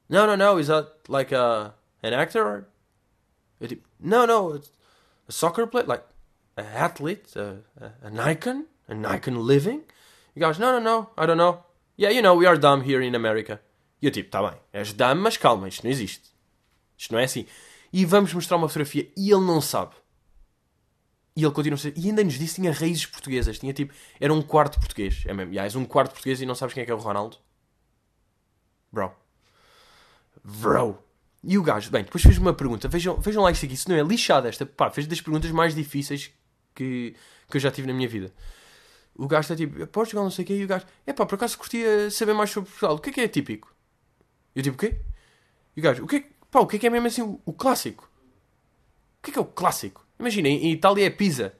No, 0.09 0.27
no, 0.27 0.37
no, 0.37 0.59
is 0.59 0.69
that 0.69 0.89
like 1.09 1.35
a, 1.35 1.75
an 2.03 2.15
actor? 2.15 2.67
Eu 3.61 3.69
tipo, 3.69 3.89
no, 4.01 4.27
no, 4.27 4.57
it's 4.57 4.73
a 5.29 5.33
soccer 5.33 5.67
player, 5.67 5.87
like 5.87 6.05
an 6.57 6.67
athlete, 6.67 7.37
a, 7.37 7.61
a, 7.81 8.07
an 8.07 8.19
icon, 8.19 8.67
an 8.89 9.05
icon 9.05 9.37
living? 9.47 9.83
He 10.37 10.41
goes, 10.41 10.59
no, 10.59 10.73
no, 10.73 10.81
no, 10.81 11.11
I 11.17 11.27
don't 11.27 11.37
know. 11.37 11.65
Yeah, 11.97 12.15
you 12.15 12.23
know, 12.23 12.37
we 12.37 12.47
are 12.47 12.59
dumb 12.59 12.83
here 12.83 13.05
in 13.07 13.15
America. 13.15 13.61
E 14.03 14.07
eu 14.07 14.11
tipo, 14.11 14.31
tá 14.31 14.43
bem, 14.43 14.59
és 14.73 14.93
dumb, 14.93 15.21
mas 15.21 15.37
calma, 15.37 15.69
isto 15.69 15.85
não 15.85 15.91
existe. 15.91 16.31
Isto 16.99 17.13
não 17.13 17.21
é 17.21 17.25
assim. 17.25 17.47
E 17.93 18.05
vamos 18.05 18.33
mostrar 18.35 18.57
uma 18.57 18.69
fotografia 18.69 19.09
e 19.17 19.31
ele 19.31 19.45
não 19.45 19.61
sabe. 19.61 19.95
E 21.37 21.45
ele 21.45 21.53
continua 21.53 21.77
a 21.77 21.79
ser. 21.79 21.93
E 21.97 22.07
ainda 22.07 22.23
nos 22.23 22.35
disse 22.35 22.57
tinha 22.57 22.73
raízes 22.73 23.07
portuguesas. 23.07 23.59
Tinha 23.59 23.73
tipo. 23.73 23.93
Era 24.21 24.33
um 24.33 24.43
quarto 24.43 24.79
português. 24.79 25.23
É 25.27 25.33
mesmo. 25.33 25.53
Yeah, 25.53 25.67
és 25.67 25.75
um 25.75 25.85
quarto 25.85 26.13
português 26.13 26.41
e 26.41 26.47
não 26.47 26.55
sabes 26.55 26.75
quem 26.75 26.83
é 26.83 26.87
que 26.87 26.93
é 26.93 26.95
o 26.95 26.99
Ronaldo? 26.99 27.39
Bro. 28.93 29.13
Bro. 30.45 30.99
E 31.43 31.59
o 31.59 31.63
gajo, 31.63 31.91
bem, 31.91 32.05
depois 32.05 32.23
fez 32.23 32.39
uma 32.39 32.55
pergunta. 32.55 32.89
Vejam, 32.89 33.17
vejam 33.21 33.43
lá 33.43 33.51
isto 33.51 33.65
aqui. 33.65 33.75
Isso 33.75 33.89
não 33.89 33.97
é 33.97 34.03
lixado 34.03 34.47
esta. 34.47 34.65
Pá, 34.65 34.91
fez 34.91 35.07
das 35.07 35.21
perguntas 35.21 35.51
mais 35.51 35.75
difíceis 35.75 36.31
que, 36.75 37.15
que 37.51 37.57
eu 37.57 37.61
já 37.61 37.71
tive 37.71 37.87
na 37.87 37.95
minha 37.95 38.09
vida. 38.09 38.33
O 39.17 39.29
gajo 39.29 39.43
está 39.43 39.57
tipo, 39.57 39.87
Portugal, 39.89 40.25
não 40.25 40.31
sei 40.31 40.45
o 40.45 40.47
quê. 40.47 40.55
E 40.55 40.65
o 40.65 40.69
gajo, 40.69 40.87
é 41.07 41.13
pá, 41.13 41.25
por 41.25 41.37
acaso 41.37 41.57
curtia 41.57 42.11
saber 42.11 42.35
mais 42.35 42.51
sobre 42.51 42.71
Portugal. 42.71 42.97
O 42.97 42.99
que 42.99 43.11
é 43.11 43.13
que 43.13 43.21
é 43.21 43.29
típico? 43.29 43.75
Eu 44.55 44.63
tipo, 44.63 44.77
o 44.77 44.79
quê? 44.79 45.01
E 45.77 45.81
o 45.81 45.83
gajo, 45.83 46.05
o 46.05 46.07
que 46.07 46.17
é, 46.17 46.25
pá, 46.51 46.61
o 46.61 46.67
que 46.67 46.77
é 46.77 46.79
que 46.79 46.87
é 46.87 46.91
mesmo 46.91 47.07
assim 47.07 47.23
o, 47.23 47.41
o 47.45 47.53
clássico? 47.53 48.11
O 49.19 49.23
que 49.23 49.31
é 49.31 49.33
que 49.33 49.39
é 49.39 49.43
o 49.43 49.47
clássico? 49.47 50.05
Imagina, 50.19 50.49
em, 50.49 50.73
Itália 50.73 51.07
é 51.07 51.11
pizza. 51.11 51.55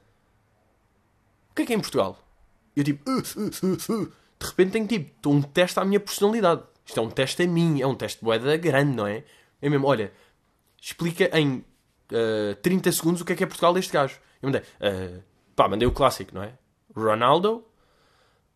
O 1.51 1.55
que 1.55 1.63
é 1.63 1.65
que 1.65 1.73
é 1.73 1.75
em 1.75 1.79
Portugal? 1.79 2.19
Eu 2.75 2.83
tipo, 2.83 3.09
uh, 3.09 3.17
uh, 3.17 4.03
uh, 4.03 4.13
de 4.39 4.45
repente 4.45 4.71
tenho 4.71 4.87
tipo, 4.87 5.11
estou 5.15 5.33
um 5.33 5.41
teste 5.41 5.79
à 5.79 5.85
minha 5.85 5.99
personalidade. 5.99 6.63
Isto 6.85 6.99
é 6.99 7.03
um 7.03 7.09
teste 7.09 7.43
a 7.43 7.47
mim, 7.47 7.81
é 7.81 7.87
um 7.87 7.95
teste 7.95 8.19
de 8.19 8.25
boeda 8.25 8.55
grande, 8.57 8.95
não 8.95 9.07
é? 9.07 9.23
É 9.61 9.69
mesmo, 9.69 9.87
olha, 9.87 10.11
explica 10.81 11.29
em 11.37 11.65
uh, 12.11 12.55
30 12.61 12.91
segundos 12.91 13.21
o 13.21 13.25
que 13.25 13.33
é 13.33 13.35
que 13.35 13.43
é 13.43 13.47
Portugal 13.47 13.73
deste 13.73 13.91
gajo. 13.91 14.19
Eu 14.41 14.49
mandei, 14.49 14.61
uh, 14.61 15.23
pá, 15.55 15.67
mandei 15.67 15.87
o 15.87 15.91
clássico, 15.91 16.35
não 16.35 16.43
é? 16.43 16.53
Ronaldo, 16.95 17.63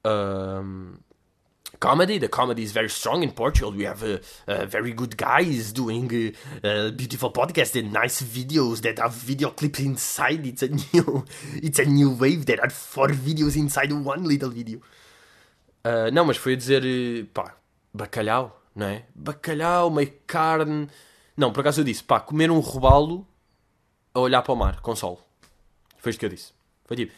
um, 0.06 0.98
comedy. 1.80 2.18
The 2.20 2.28
comedy 2.28 2.64
is 2.64 2.72
very 2.72 2.90
strong 2.90 3.24
in 3.24 3.32
Portugal. 3.32 3.72
We 3.72 3.84
have 3.86 4.04
uh, 4.04 4.20
uh, 4.48 4.66
very 4.66 4.94
good 4.94 5.18
guys 5.18 5.72
doing 5.72 6.34
uh, 6.64 6.92
beautiful 6.92 7.32
podcasts 7.32 7.80
and 7.80 7.92
nice 7.92 8.22
videos 8.22 8.82
that 8.82 9.00
have 9.00 9.14
video 9.14 9.52
clips 9.52 9.80
inside. 9.80 10.46
It's 10.46 10.64
a 10.64 10.70
new, 10.70 11.26
it's 11.56 11.80
a 11.80 11.86
new 11.86 12.12
wave 12.12 12.46
that 12.48 12.60
had 12.60 12.72
four 12.72 13.10
videos 13.10 13.56
inside 13.56 13.92
one 13.92 14.24
little 14.24 14.50
video. 14.50 14.80
Uh, 15.84 16.12
não, 16.12 16.26
mas 16.26 16.38
foi 16.38 16.56
dizer, 16.56 16.84
pá, 17.34 17.56
bacalhau, 17.94 18.62
não 18.76 18.88
é? 18.88 19.06
Bacalhau, 19.16 19.90
meio 19.90 20.12
carne. 20.28 20.88
Não, 21.38 21.54
por 21.54 21.62
acaso 21.62 21.82
eu 21.82 21.86
disse, 21.86 22.04
pá, 22.04 22.20
comer 22.20 22.52
um 22.52 22.60
robalo 22.60 23.26
a 24.14 24.20
olhar 24.20 24.42
para 24.42 24.54
o 24.54 24.58
mar, 24.58 24.82
com 24.82 24.96
sol. 24.96 25.22
Foi 25.98 26.10
isto 26.10 26.20
que 26.20 26.26
eu 26.26 26.30
disse. 26.30 26.52
Foi 26.86 26.98
tipo, 26.98 27.14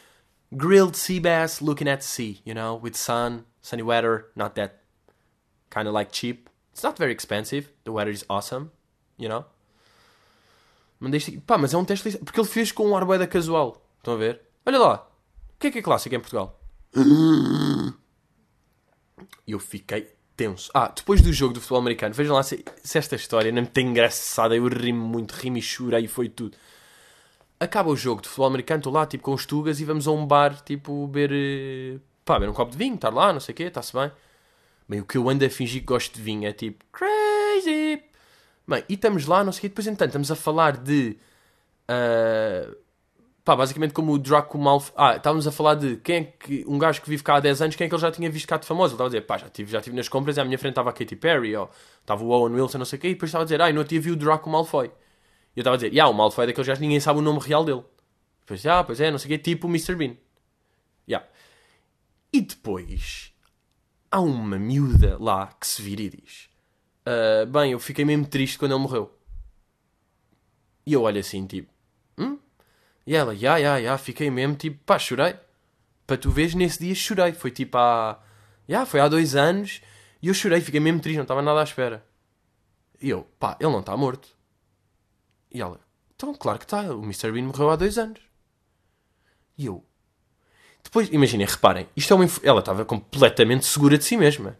grilled 0.55 0.95
sea 0.95 1.19
bass 1.19 1.61
looking 1.61 1.87
at 1.87 1.99
the 1.99 2.05
sea, 2.05 2.41
you 2.45 2.53
know, 2.53 2.75
with 2.75 2.95
sun, 2.95 3.45
sunny 3.61 3.83
weather, 3.83 4.27
not 4.35 4.55
that 4.55 4.81
kind 5.69 5.87
of 5.87 5.93
like 5.93 6.11
cheap. 6.11 6.49
It's 6.71 6.83
not 6.83 6.97
very 6.97 7.11
expensive. 7.11 7.69
The 7.83 7.91
weather 7.91 8.11
is 8.11 8.25
awesome, 8.29 8.71
you 9.17 9.29
know. 9.29 9.45
Mandei 10.99 11.17
isto 11.17 11.31
Pá, 11.41 11.57
mas 11.57 11.73
é 11.73 11.77
um 11.77 11.85
teste 11.85 12.17
porque 12.19 12.39
ele 12.39 12.47
fez 12.47 12.71
com 12.71 12.87
um 12.87 12.95
ar 12.95 13.27
casual. 13.27 13.81
Estão 13.97 14.13
a 14.13 14.17
ver? 14.17 14.41
Olha 14.65 14.79
lá. 14.79 15.07
O 15.55 15.59
que 15.59 15.67
é 15.67 15.71
que 15.71 15.79
é 15.79 15.81
clássico 15.81 16.15
em 16.15 16.19
Portugal? 16.19 16.59
Eu 19.47 19.59
fiquei 19.59 20.13
tenso. 20.37 20.71
Ah, 20.73 20.91
depois 20.95 21.21
do 21.21 21.33
jogo 21.33 21.53
do 21.53 21.59
futebol 21.59 21.79
americano, 21.79 22.13
vejam 22.13 22.35
lá 22.35 22.43
se, 22.43 22.63
se 22.83 22.97
esta 22.97 23.15
história 23.15 23.51
não 23.51 23.63
me 23.63 23.67
tem 23.67 23.87
engraçada. 23.87 24.55
Eu 24.55 24.67
ri 24.67 24.93
muito, 24.93 25.31
ri 25.31 25.49
e 25.57 25.61
chorei 25.61 26.07
foi 26.07 26.29
tudo. 26.29 26.57
Acaba 27.61 27.91
o 27.91 27.95
jogo 27.95 28.23
de 28.23 28.27
futebol 28.27 28.47
americano, 28.47 28.79
estou 28.79 28.91
lá, 28.91 29.05
tipo, 29.05 29.23
com 29.23 29.33
os 29.35 29.45
tugas 29.45 29.79
e 29.79 29.85
vamos 29.85 30.07
a 30.07 30.11
um 30.11 30.25
bar, 30.25 30.59
tipo, 30.63 31.05
beber 31.05 31.31
eh, 31.31 31.99
pá, 32.25 32.39
beber 32.39 32.49
um 32.49 32.53
copo 32.53 32.71
de 32.71 32.77
vinho, 32.79 32.95
estar 32.95 33.13
lá, 33.13 33.31
não 33.31 33.39
sei 33.39 33.53
o 33.53 33.55
quê, 33.55 33.63
está-se 33.65 33.93
bem. 33.93 34.11
Bem, 34.89 34.99
o 34.99 35.05
que 35.05 35.15
eu 35.15 35.29
ando 35.29 35.45
a 35.45 35.49
fingir 35.49 35.81
que 35.81 35.85
gosto 35.85 36.15
de 36.15 36.21
vinho 36.23 36.47
é 36.47 36.53
tipo, 36.53 36.83
crazy. 36.91 38.01
Bem, 38.67 38.83
e 38.89 38.95
estamos 38.95 39.27
lá, 39.27 39.43
não 39.43 39.51
sei 39.51 39.59
o 39.59 39.61
quê, 39.61 39.69
depois 39.69 39.85
entanto 39.85 40.09
estamos 40.09 40.31
a 40.31 40.35
falar 40.35 40.75
de. 40.75 41.19
Uh, 41.83 42.75
pá, 43.45 43.55
basicamente 43.55 43.93
como 43.93 44.11
o 44.13 44.17
Draco 44.17 44.57
Malfoy. 44.57 44.93
Ah, 44.97 45.17
estávamos 45.17 45.45
a 45.45 45.51
falar 45.51 45.75
de 45.75 45.97
quem 45.97 46.15
é 46.15 46.23
que. 46.23 46.65
Um 46.67 46.79
gajo 46.79 46.99
que 46.99 47.09
vive 47.11 47.21
cá 47.21 47.35
há 47.35 47.39
10 47.39 47.61
anos, 47.61 47.75
quem 47.75 47.85
é 47.85 47.89
que 47.89 47.93
ele 47.93 48.01
já 48.01 48.11
tinha 48.11 48.29
visto 48.31 48.47
cá 48.47 48.57
de 48.57 48.65
famoso. 48.65 48.93
Ele 48.93 48.95
estava 48.95 49.07
a 49.07 49.11
dizer, 49.11 49.21
pá, 49.21 49.37
já 49.37 49.45
estive 49.45 49.71
já 49.71 49.81
tive 49.81 49.95
nas 49.95 50.09
compras 50.09 50.35
e 50.37 50.41
à 50.41 50.45
minha 50.45 50.57
frente 50.57 50.71
estava 50.71 50.89
a 50.89 50.93
Katy 50.93 51.15
Perry, 51.15 51.55
ou 51.55 51.69
estava 51.99 52.23
o 52.23 52.29
Owen 52.29 52.55
Wilson, 52.55 52.79
não 52.79 52.85
sei 52.85 52.97
o 52.97 53.01
quê, 53.03 53.09
e 53.09 53.13
depois 53.13 53.29
estava 53.29 53.43
a 53.43 53.45
dizer, 53.45 53.61
ah, 53.61 53.67
outro 53.67 53.83
dia 53.85 54.01
vi 54.01 54.09
o 54.09 54.15
Draco 54.15 54.49
Malfoy. 54.49 54.89
E 55.55 55.59
eu 55.59 55.61
estava 55.61 55.75
a 55.75 55.77
dizer, 55.77 55.91
yeah, 55.91 56.09
o 56.09 56.13
Malfoy 56.13 56.43
é 56.43 56.47
daqueles 56.47 56.67
gajos 56.67 56.81
ninguém 56.81 56.99
sabe 56.99 57.19
o 57.19 57.21
nome 57.21 57.39
real 57.39 57.63
dele. 57.65 57.83
Depois, 58.41 58.65
ah, 58.65 58.83
pois 58.83 58.99
é, 58.99 59.11
não 59.11 59.17
sei 59.17 59.27
o 59.27 59.29
quê, 59.29 59.37
tipo 59.37 59.67
o 59.67 59.69
Mr. 59.69 59.95
Bean. 59.95 60.15
Yeah. 61.07 61.27
E 62.31 62.41
depois 62.41 63.33
há 64.09 64.19
uma 64.19 64.57
miúda 64.57 65.17
lá 65.19 65.47
que 65.47 65.67
se 65.67 65.81
vira 65.81 66.01
e 66.01 66.09
diz: 66.09 66.49
uh, 67.05 67.45
Bem, 67.47 67.71
eu 67.71 67.79
fiquei 67.79 68.05
mesmo 68.05 68.25
triste 68.25 68.57
quando 68.57 68.71
ele 68.71 68.81
morreu. 68.81 69.11
E 70.85 70.93
eu 70.93 71.01
olho 71.01 71.19
assim, 71.19 71.45
tipo: 71.45 71.71
Hum? 72.17 72.39
E 73.05 73.15
ela: 73.15 73.33
Ya, 73.33 73.57
ya, 73.57 73.77
ya, 73.77 73.97
fiquei 73.97 74.29
mesmo, 74.29 74.55
tipo, 74.55 74.81
pá, 74.85 74.97
chorei. 74.97 75.35
Para 76.07 76.17
tu 76.17 76.31
veres, 76.31 76.55
nesse 76.55 76.79
dia 76.79 76.95
chorei. 76.95 77.33
Foi 77.33 77.51
tipo 77.51 77.77
há. 77.77 78.21
Já, 78.67 78.85
foi 78.85 79.01
há 79.01 79.07
dois 79.09 79.35
anos 79.35 79.81
e 80.21 80.27
eu 80.27 80.33
chorei, 80.33 80.61
fiquei 80.61 80.79
mesmo 80.79 80.99
triste, 80.99 81.17
não 81.17 81.23
estava 81.23 81.41
nada 81.41 81.59
à 81.59 81.63
espera. 81.63 82.05
E 83.01 83.09
eu, 83.09 83.23
pá, 83.39 83.57
ele 83.59 83.71
não 83.71 83.79
está 83.79 83.97
morto. 83.97 84.29
E 85.51 85.61
ela, 85.61 85.79
então, 86.15 86.33
claro 86.33 86.59
que 86.59 86.65
está, 86.65 86.81
o 86.93 87.03
Mr. 87.03 87.31
Bean 87.31 87.43
morreu 87.43 87.69
há 87.69 87.75
dois 87.75 87.97
anos. 87.97 88.19
E 89.57 89.65
eu, 89.65 89.83
depois, 90.83 91.09
imaginem, 91.11 91.45
reparem, 91.45 91.87
isto 91.95 92.13
é 92.13 92.15
uma. 92.15 92.27
Ela 92.43 92.59
estava 92.59 92.85
completamente 92.85 93.65
segura 93.65 93.97
de 93.97 94.03
si 94.03 94.17
mesma. 94.17 94.57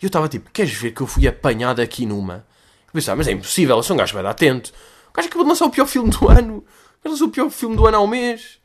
E 0.00 0.04
eu 0.04 0.08
estava 0.08 0.28
tipo, 0.28 0.50
queres 0.50 0.72
ver 0.72 0.92
que 0.92 1.00
eu 1.00 1.06
fui 1.06 1.26
apanhado 1.28 1.80
aqui 1.80 2.06
numa? 2.06 2.46
Eu 2.86 2.92
pensava, 2.92 3.16
mas 3.16 3.28
é 3.28 3.32
impossível, 3.32 3.76
eu 3.76 3.82
sou 3.82 3.94
um 3.94 3.98
gajo 3.98 4.14
vai 4.14 4.22
dar 4.22 4.30
atento. 4.30 4.72
O 5.10 5.12
gajo 5.14 5.28
acabou 5.28 5.44
de 5.44 5.50
lançar 5.50 5.66
o 5.66 5.70
pior 5.70 5.86
filme 5.86 6.10
do 6.10 6.28
ano. 6.28 6.64
Gajo 7.02 7.12
lançou 7.12 7.28
o 7.28 7.30
pior 7.30 7.50
filme 7.50 7.76
do 7.76 7.86
ano 7.86 8.00
um 8.00 8.06
mês. 8.06 8.58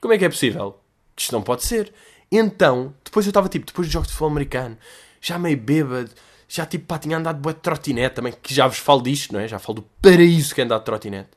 Como 0.00 0.12
é 0.12 0.18
que 0.18 0.24
é 0.24 0.28
possível? 0.28 0.80
Isto 1.16 1.32
não 1.32 1.42
pode 1.42 1.64
ser. 1.64 1.92
Então, 2.30 2.94
depois 3.04 3.26
eu 3.26 3.30
estava 3.30 3.48
tipo, 3.48 3.66
depois 3.66 3.86
dos 3.86 3.92
jogos 3.92 4.08
de 4.08 4.14
futebol 4.14 4.30
americano, 4.30 4.76
já 5.20 5.38
meio 5.38 5.56
bêbado, 5.56 6.10
já 6.48 6.64
tipo, 6.64 6.86
pá, 6.86 6.98
tinha 6.98 7.18
andado 7.18 7.46
de 7.46 7.54
trotinete 7.60 8.14
também, 8.14 8.32
que 8.32 8.54
já 8.54 8.66
vos 8.66 8.78
falo 8.78 9.02
disto, 9.02 9.32
não 9.32 9.40
é? 9.40 9.46
Já 9.46 9.58
falo 9.58 9.76
do 9.76 9.82
paraíso 10.00 10.54
que 10.54 10.62
é 10.62 10.64
andar 10.64 10.78
de 10.78 10.84
trotinete. 10.86 11.28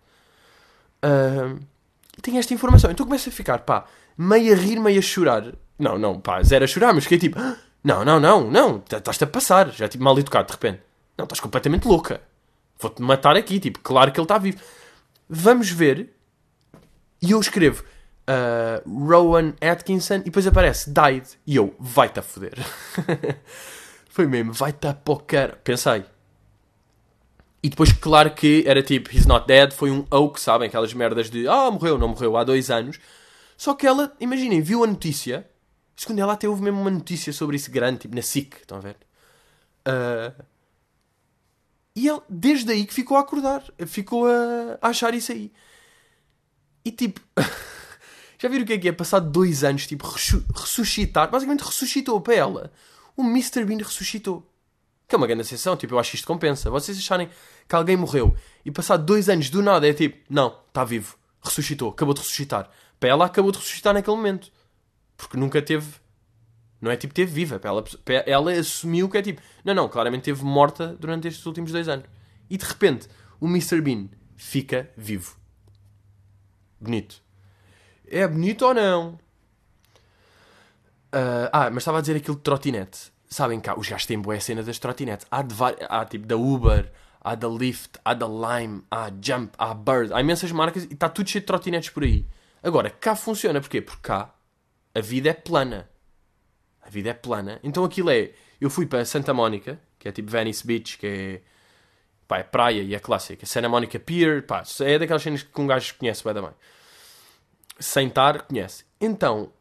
Uh, 1.03 1.59
e 2.25 2.37
esta 2.37 2.53
informação. 2.53 2.89
Então 2.89 3.05
começo 3.05 3.27
a 3.27 3.31
ficar, 3.31 3.59
pá, 3.59 3.85
meio 4.17 4.53
a 4.53 4.57
rir, 4.57 4.79
meio 4.79 4.99
a 4.99 5.01
chorar. 5.01 5.53
Não, 5.77 5.97
não, 5.99 6.19
pá, 6.19 6.41
zero 6.41 6.63
a 6.63 6.67
chorar, 6.67 6.93
mas 6.93 7.03
fiquei 7.03 7.17
tipo, 7.17 7.37
ah, 7.37 7.57
não, 7.83 8.05
não, 8.05 8.19
não, 8.19 8.49
não, 8.49 8.83
estás-te 8.89 9.23
a 9.25 9.27
passar. 9.27 9.69
Já 9.71 9.89
tipo 9.89 10.03
mal 10.03 10.17
educado 10.17 10.47
de 10.47 10.53
repente. 10.53 10.81
Não, 11.17 11.25
estás 11.25 11.41
completamente 11.41 11.85
louca. 11.85 12.21
Vou-te 12.79 13.01
matar 13.01 13.35
aqui, 13.35 13.59
tipo, 13.59 13.79
claro 13.79 14.11
que 14.11 14.19
ele 14.19 14.25
está 14.25 14.37
vivo. 14.37 14.59
Vamos 15.29 15.69
ver. 15.69 16.09
E 17.21 17.31
eu 17.31 17.39
escrevo 17.39 17.83
uh, 18.27 19.07
Rowan 19.07 19.53
Atkinson 19.59 20.15
e 20.15 20.23
depois 20.23 20.47
aparece 20.47 20.89
died. 20.89 21.25
E 21.45 21.57
eu, 21.57 21.75
vai-te 21.79 22.19
a 22.19 22.21
foder. 22.23 22.57
Foi 24.11 24.27
mesmo, 24.27 24.51
vai-te 24.51 24.87
a 24.87 24.93
poker. 24.93 25.55
Pensei. 25.63 26.03
E 27.63 27.69
depois, 27.69 27.93
claro 27.93 28.35
que 28.35 28.61
era 28.67 28.83
tipo, 28.83 29.09
he's 29.09 29.25
not 29.25 29.47
dead, 29.47 29.71
foi 29.71 29.89
um 29.89 30.05
oak, 30.11 30.39
sabem? 30.39 30.67
Aquelas 30.67 30.93
merdas 30.93 31.29
de, 31.29 31.47
ah, 31.47 31.71
morreu, 31.71 31.97
não 31.97 32.09
morreu, 32.09 32.35
há 32.35 32.43
dois 32.43 32.69
anos. 32.69 32.99
Só 33.55 33.73
que 33.73 33.87
ela, 33.87 34.13
imaginem, 34.19 34.61
viu 34.61 34.83
a 34.83 34.87
notícia. 34.87 35.49
Segundo 35.95 36.19
ela, 36.19 36.33
até 36.33 36.45
houve 36.45 36.61
mesmo 36.61 36.81
uma 36.81 36.91
notícia 36.91 37.31
sobre 37.31 37.55
isso 37.55 37.71
grande, 37.71 37.99
tipo 37.99 38.13
na 38.13 38.21
SIC, 38.21 38.57
estão 38.57 38.79
a 38.79 38.81
ver? 38.81 38.97
Uh, 39.87 40.43
e 41.95 42.09
ele, 42.09 42.21
desde 42.27 42.69
aí 42.69 42.85
que 42.85 42.93
ficou 42.93 43.15
a 43.15 43.21
acordar, 43.21 43.63
ficou 43.87 44.27
a, 44.27 44.77
a 44.81 44.89
achar 44.89 45.13
isso 45.13 45.31
aí. 45.31 45.53
E 46.83 46.91
tipo, 46.91 47.21
já 48.37 48.49
viram 48.49 48.65
o 48.65 48.67
que 48.67 48.73
é 48.73 48.77
que 48.77 48.89
é? 48.89 48.91
Passado 48.91 49.31
dois 49.31 49.63
anos, 49.63 49.87
tipo, 49.87 50.05
ressuscitar, 50.05 51.31
basicamente 51.31 51.63
ressuscitou 51.63 52.19
para 52.19 52.35
ela. 52.35 52.73
O 53.21 53.23
Mr. 53.23 53.63
Bean 53.65 53.77
ressuscitou. 53.77 54.51
Que 55.07 55.13
é 55.13 55.17
uma 55.17 55.27
grande 55.27 55.43
sensação, 55.43 55.77
tipo, 55.77 55.93
eu 55.93 55.99
acho 55.99 56.09
que 56.09 56.15
isto 56.15 56.25
compensa. 56.25 56.71
Vocês 56.71 56.97
acharem 56.97 57.29
que 57.69 57.75
alguém 57.75 57.95
morreu 57.95 58.35
e 58.65 58.71
passado 58.71 59.05
dois 59.05 59.29
anos 59.29 59.47
do 59.51 59.61
nada 59.61 59.87
é 59.87 59.93
tipo, 59.93 60.17
não, 60.27 60.57
está 60.67 60.83
vivo, 60.83 61.15
ressuscitou, 61.39 61.91
acabou 61.91 62.15
de 62.15 62.21
ressuscitar. 62.21 62.67
Para 62.99 63.09
ela 63.09 63.25
acabou 63.25 63.51
de 63.51 63.59
ressuscitar 63.59 63.93
naquele 63.93 64.17
momento. 64.17 64.51
Porque 65.15 65.37
nunca 65.37 65.61
teve. 65.61 65.87
Não 66.81 66.89
é 66.89 66.95
tipo 66.95 67.13
teve 67.13 67.31
viva. 67.31 67.59
Para 67.59 67.69
ela, 67.69 67.83
para 67.83 68.15
ela 68.25 68.51
assumiu 68.53 69.07
que 69.07 69.19
é 69.19 69.21
tipo. 69.21 69.39
Não, 69.63 69.75
não, 69.75 69.87
claramente 69.87 70.23
teve 70.23 70.43
morta 70.43 70.95
durante 70.99 71.27
estes 71.27 71.45
últimos 71.45 71.71
dois 71.71 71.87
anos. 71.87 72.05
E 72.49 72.57
de 72.57 72.65
repente, 72.65 73.07
o 73.39 73.45
Mr. 73.45 73.81
Bean 73.81 74.09
fica 74.35 74.89
vivo. 74.97 75.35
Bonito. 76.79 77.21
É 78.07 78.27
bonito 78.27 78.65
ou 78.65 78.73
não? 78.73 79.19
Uh, 81.13 81.49
ah, 81.51 81.69
mas 81.69 81.83
estava 81.83 81.97
a 81.97 82.01
dizer 82.01 82.15
aquilo 82.15 82.37
de 82.37 82.43
trotinete. 82.43 83.11
Sabem 83.27 83.59
cá, 83.59 83.77
os 83.77 83.87
gajos 83.87 84.05
têm 84.05 84.19
boa 84.19 84.39
cena 84.39 84.63
das 84.63 84.79
trotinetes. 84.79 85.25
Há, 85.29 85.41
de 85.41 85.55
há 85.89 86.05
tipo 86.05 86.25
da 86.25 86.35
Uber, 86.35 86.91
há 87.19 87.35
da 87.35 87.47
Lyft, 87.47 87.99
há 88.03 88.13
da 88.13 88.27
Lime, 88.27 88.83
há 88.89 89.11
Jump, 89.21 89.53
há 89.57 89.73
Bird. 89.73 90.13
Há 90.13 90.21
imensas 90.21 90.51
marcas 90.51 90.83
e 90.85 90.93
está 90.93 91.07
tudo 91.07 91.29
cheio 91.29 91.41
de 91.41 91.47
trotinetes 91.47 91.89
por 91.89 92.03
aí. 92.03 92.25
Agora, 92.63 92.89
cá 92.89 93.15
funciona, 93.15 93.59
porquê? 93.59 93.81
Porque 93.81 94.01
cá 94.01 94.33
a 94.93 94.99
vida 94.99 95.29
é 95.29 95.33
plana. 95.33 95.89
A 96.81 96.89
vida 96.89 97.09
é 97.09 97.13
plana. 97.13 97.59
Então 97.63 97.83
aquilo 97.83 98.09
é. 98.09 98.31
Eu 98.59 98.69
fui 98.69 98.85
para 98.85 99.03
Santa 99.05 99.33
Mónica, 99.33 99.79
que 99.97 100.07
é 100.07 100.11
tipo 100.11 100.29
Venice 100.29 100.65
Beach, 100.65 100.97
que 100.97 101.07
é. 101.07 101.41
Pá, 102.27 102.39
é 102.39 102.43
praia 102.43 102.81
e 102.81 102.93
é 102.93 102.99
clássica. 102.99 103.45
Santa 103.45 103.67
Mónica 103.67 103.99
Pier, 103.99 104.45
pá, 104.45 104.63
é 104.81 104.99
daquelas 104.99 105.21
cenas 105.21 105.43
que 105.43 105.61
um 105.61 105.67
gajo 105.67 105.95
conhece 105.97 106.23
bem 106.23 106.33
da 106.33 106.41
mãe. 106.41 106.53
Sem 107.79 108.07
estar, 108.07 108.43
conhece. 108.43 108.85
Então, 108.99 109.51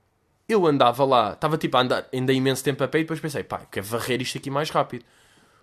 eu 0.53 0.67
andava 0.67 1.05
lá, 1.05 1.33
estava 1.33 1.57
tipo 1.57 1.77
a 1.77 1.81
andar 1.81 2.09
ainda 2.13 2.33
imenso 2.33 2.63
tempo 2.63 2.83
a 2.85 2.89
pé 2.89 2.99
e 2.99 3.03
depois 3.03 3.21
pensei, 3.21 3.43
pá, 3.43 3.67
quero 3.71 3.87
varrer 3.87 4.21
isto 4.21 4.39
aqui 4.39 4.51
mais 4.51 4.71
rápido. 4.71 5.05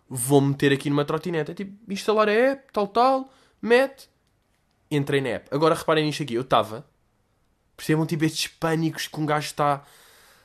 Vou 0.10 0.42
meter 0.42 0.72
aqui 0.72 0.90
numa 0.90 1.06
trotinete. 1.06 1.52
É 1.52 1.54
tipo, 1.54 1.92
instalar 1.92 2.30
a 2.30 2.32
app, 2.32 2.72
tal, 2.72 2.88
tal, 2.88 3.34
mete. 3.62 4.10
Entrei 4.90 5.22
na 5.22 5.30
app. 5.30 5.50
Agora 5.52 5.76
reparem 5.76 6.06
nisto 6.06 6.24
aqui, 6.24 6.34
eu 6.34 6.42
estava 6.42 6.86
Percebam 7.78 8.08
tipo 8.08 8.26
estes 8.26 8.48
pânicos 8.48 9.08
que 9.08 9.20
um 9.20 9.26
gajo 9.26 9.46
está 9.46 9.84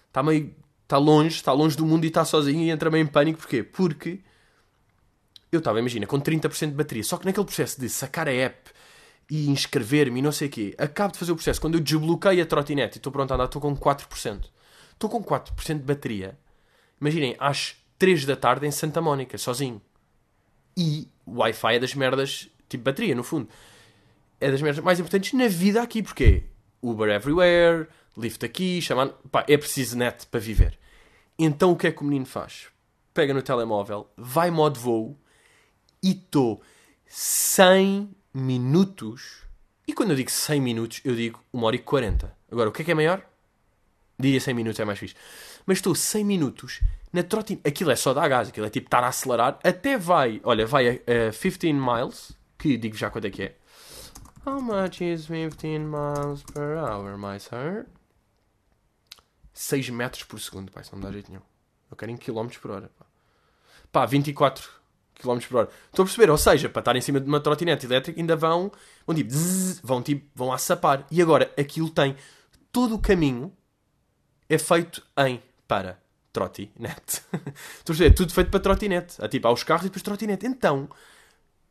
está 0.08 0.22
meio 0.22 0.54
está 0.82 0.98
longe, 0.98 1.36
está 1.36 1.52
longe 1.52 1.74
do 1.74 1.86
mundo 1.86 2.04
e 2.04 2.08
está 2.08 2.22
sozinho 2.22 2.60
e 2.60 2.70
entra 2.70 2.90
meio 2.90 3.02
em 3.02 3.06
pânico. 3.06 3.38
Porquê? 3.38 3.62
Porque 3.62 4.20
eu 5.50 5.58
estava, 5.58 5.78
imagina, 5.78 6.06
com 6.06 6.20
30% 6.20 6.68
de 6.68 6.74
bateria. 6.74 7.02
Só 7.02 7.16
que 7.16 7.24
naquele 7.24 7.46
processo 7.46 7.80
de 7.80 7.88
sacar 7.88 8.28
a 8.28 8.32
app 8.32 8.70
e 9.30 9.48
inscrever-me 9.48 10.18
e 10.18 10.22
não 10.22 10.32
sei 10.32 10.48
o 10.48 10.50
quê, 10.50 10.74
acabo 10.78 11.12
de 11.12 11.18
fazer 11.18 11.32
o 11.32 11.36
processo. 11.36 11.60
Quando 11.60 11.74
eu 11.74 11.80
desbloqueio 11.80 12.42
a 12.42 12.46
trotinete 12.46 12.96
e 12.96 12.98
estou 12.98 13.12
pronto 13.12 13.30
a 13.30 13.34
andar, 13.34 13.44
estou 13.44 13.60
com 13.60 13.76
4%. 13.76 14.44
Estou 14.92 15.08
com 15.08 15.22
4% 15.22 15.78
de 15.78 15.82
bateria. 15.82 16.38
Imaginem, 17.00 17.34
às 17.38 17.76
3 17.98 18.24
da 18.24 18.36
tarde 18.36 18.66
em 18.66 18.70
Santa 18.70 19.00
Mónica, 19.00 19.36
sozinho. 19.38 19.80
E 20.76 21.08
o 21.26 21.40
Wi-Fi 21.40 21.76
é 21.76 21.78
das 21.78 21.94
merdas, 21.94 22.48
tipo 22.68 22.84
bateria, 22.84 23.14
no 23.14 23.24
fundo. 23.24 23.48
É 24.40 24.50
das 24.50 24.62
merdas 24.62 24.82
mais 24.84 25.00
importantes 25.00 25.32
na 25.32 25.48
vida 25.48 25.82
aqui, 25.82 26.02
porque 26.02 26.44
Uber 26.82 27.08
everywhere, 27.08 27.88
Lyft 28.16 28.44
aqui, 28.44 28.82
chamando. 28.82 29.14
Pá, 29.30 29.44
é 29.48 29.56
preciso 29.56 29.96
net 29.96 30.26
para 30.26 30.40
viver. 30.40 30.78
Então 31.38 31.72
o 31.72 31.76
que 31.76 31.86
é 31.86 31.92
que 31.92 32.02
o 32.02 32.04
menino 32.04 32.26
faz? 32.26 32.66
Pega 33.14 33.32
no 33.32 33.42
telemóvel, 33.42 34.10
vai 34.16 34.50
modo 34.50 34.78
voo 34.78 35.18
e 36.02 36.10
estou 36.10 36.62
100 37.06 38.10
minutos. 38.32 39.42
E 39.86 39.92
quando 39.92 40.10
eu 40.10 40.16
digo 40.16 40.30
100 40.30 40.60
minutos, 40.60 41.00
eu 41.04 41.14
digo 41.14 41.42
1 41.52 41.62
hora 41.62 41.76
e 41.76 41.78
40. 41.78 42.36
Agora, 42.50 42.68
o 42.68 42.72
que 42.72 42.82
é 42.82 42.84
que 42.84 42.90
é 42.90 42.94
maior? 42.94 43.24
Diria 44.18 44.40
100 44.40 44.54
minutos, 44.54 44.80
é 44.80 44.84
mais 44.84 44.98
fixe. 44.98 45.14
Mas 45.66 45.78
estou 45.78 45.94
100 45.94 46.24
minutos 46.24 46.80
na 47.12 47.22
trotinete. 47.22 47.68
Aquilo 47.68 47.90
é 47.90 47.96
só 47.96 48.14
dar 48.14 48.28
gás, 48.28 48.48
aquilo 48.48 48.66
é 48.66 48.70
tipo 48.70 48.86
estar 48.86 49.02
a 49.02 49.08
acelerar. 49.08 49.58
Até 49.64 49.98
vai, 49.98 50.40
olha, 50.44 50.66
vai 50.66 50.88
a, 50.88 50.92
a 51.28 51.32
15 51.32 51.72
miles, 51.72 52.32
que 52.58 52.76
digo 52.76 52.96
já 52.96 53.10
quanto 53.10 53.26
é 53.26 53.30
que 53.30 53.42
é. 53.42 53.56
How 54.44 54.60
much 54.60 55.00
is 55.00 55.26
15 55.26 55.78
miles 55.78 56.42
per 56.52 56.76
hour, 56.76 57.16
my 57.16 57.38
sir? 57.38 57.86
6 59.52 59.90
metros 59.90 60.24
por 60.24 60.40
segundo, 60.40 60.72
pá, 60.72 60.80
isso 60.80 60.94
não 60.94 61.02
dá 61.02 61.12
jeito 61.12 61.30
nenhum. 61.30 61.42
Eu 61.90 61.96
quero 61.96 62.10
em 62.10 62.16
quilómetros 62.16 62.60
por 62.60 62.70
hora, 62.70 62.90
pá. 62.98 63.06
Pá, 63.92 64.06
24 64.06 64.81
km 65.22 65.38
por 65.48 65.56
hora. 65.58 65.68
Estou 65.86 66.02
a 66.02 66.06
perceber, 66.06 66.30
ou 66.30 66.38
seja, 66.38 66.68
para 66.68 66.80
estar 66.80 66.96
em 66.96 67.00
cima 67.00 67.20
de 67.20 67.26
uma 67.26 67.40
trotinete 67.40 67.86
elétrica 67.86 68.20
ainda 68.20 68.36
vão, 68.36 68.70
vão 69.06 69.16
tipo, 69.16 69.30
zzz, 69.30 69.80
vão 69.82 70.02
tipo, 70.02 70.26
vão 70.34 70.52
a 70.52 70.58
sapar. 70.58 71.06
E 71.10 71.22
agora, 71.22 71.52
aquilo 71.58 71.90
tem, 71.90 72.16
todo 72.70 72.94
o 72.94 72.98
caminho 72.98 73.52
é 74.48 74.58
feito 74.58 75.02
em, 75.18 75.42
para, 75.66 75.98
trotinete. 76.32 77.22
Estou 77.78 77.92
a 77.92 77.96
perceber, 77.96 78.10
é 78.10 78.12
tudo 78.12 78.32
feito 78.32 78.50
para 78.50 78.60
trotinete. 78.60 79.16
Há 79.22 79.28
tipo, 79.28 79.48
há 79.48 79.52
os 79.52 79.62
carros 79.64 79.84
e 79.84 79.88
depois 79.88 80.02
trotinete. 80.02 80.46
Então, 80.46 80.88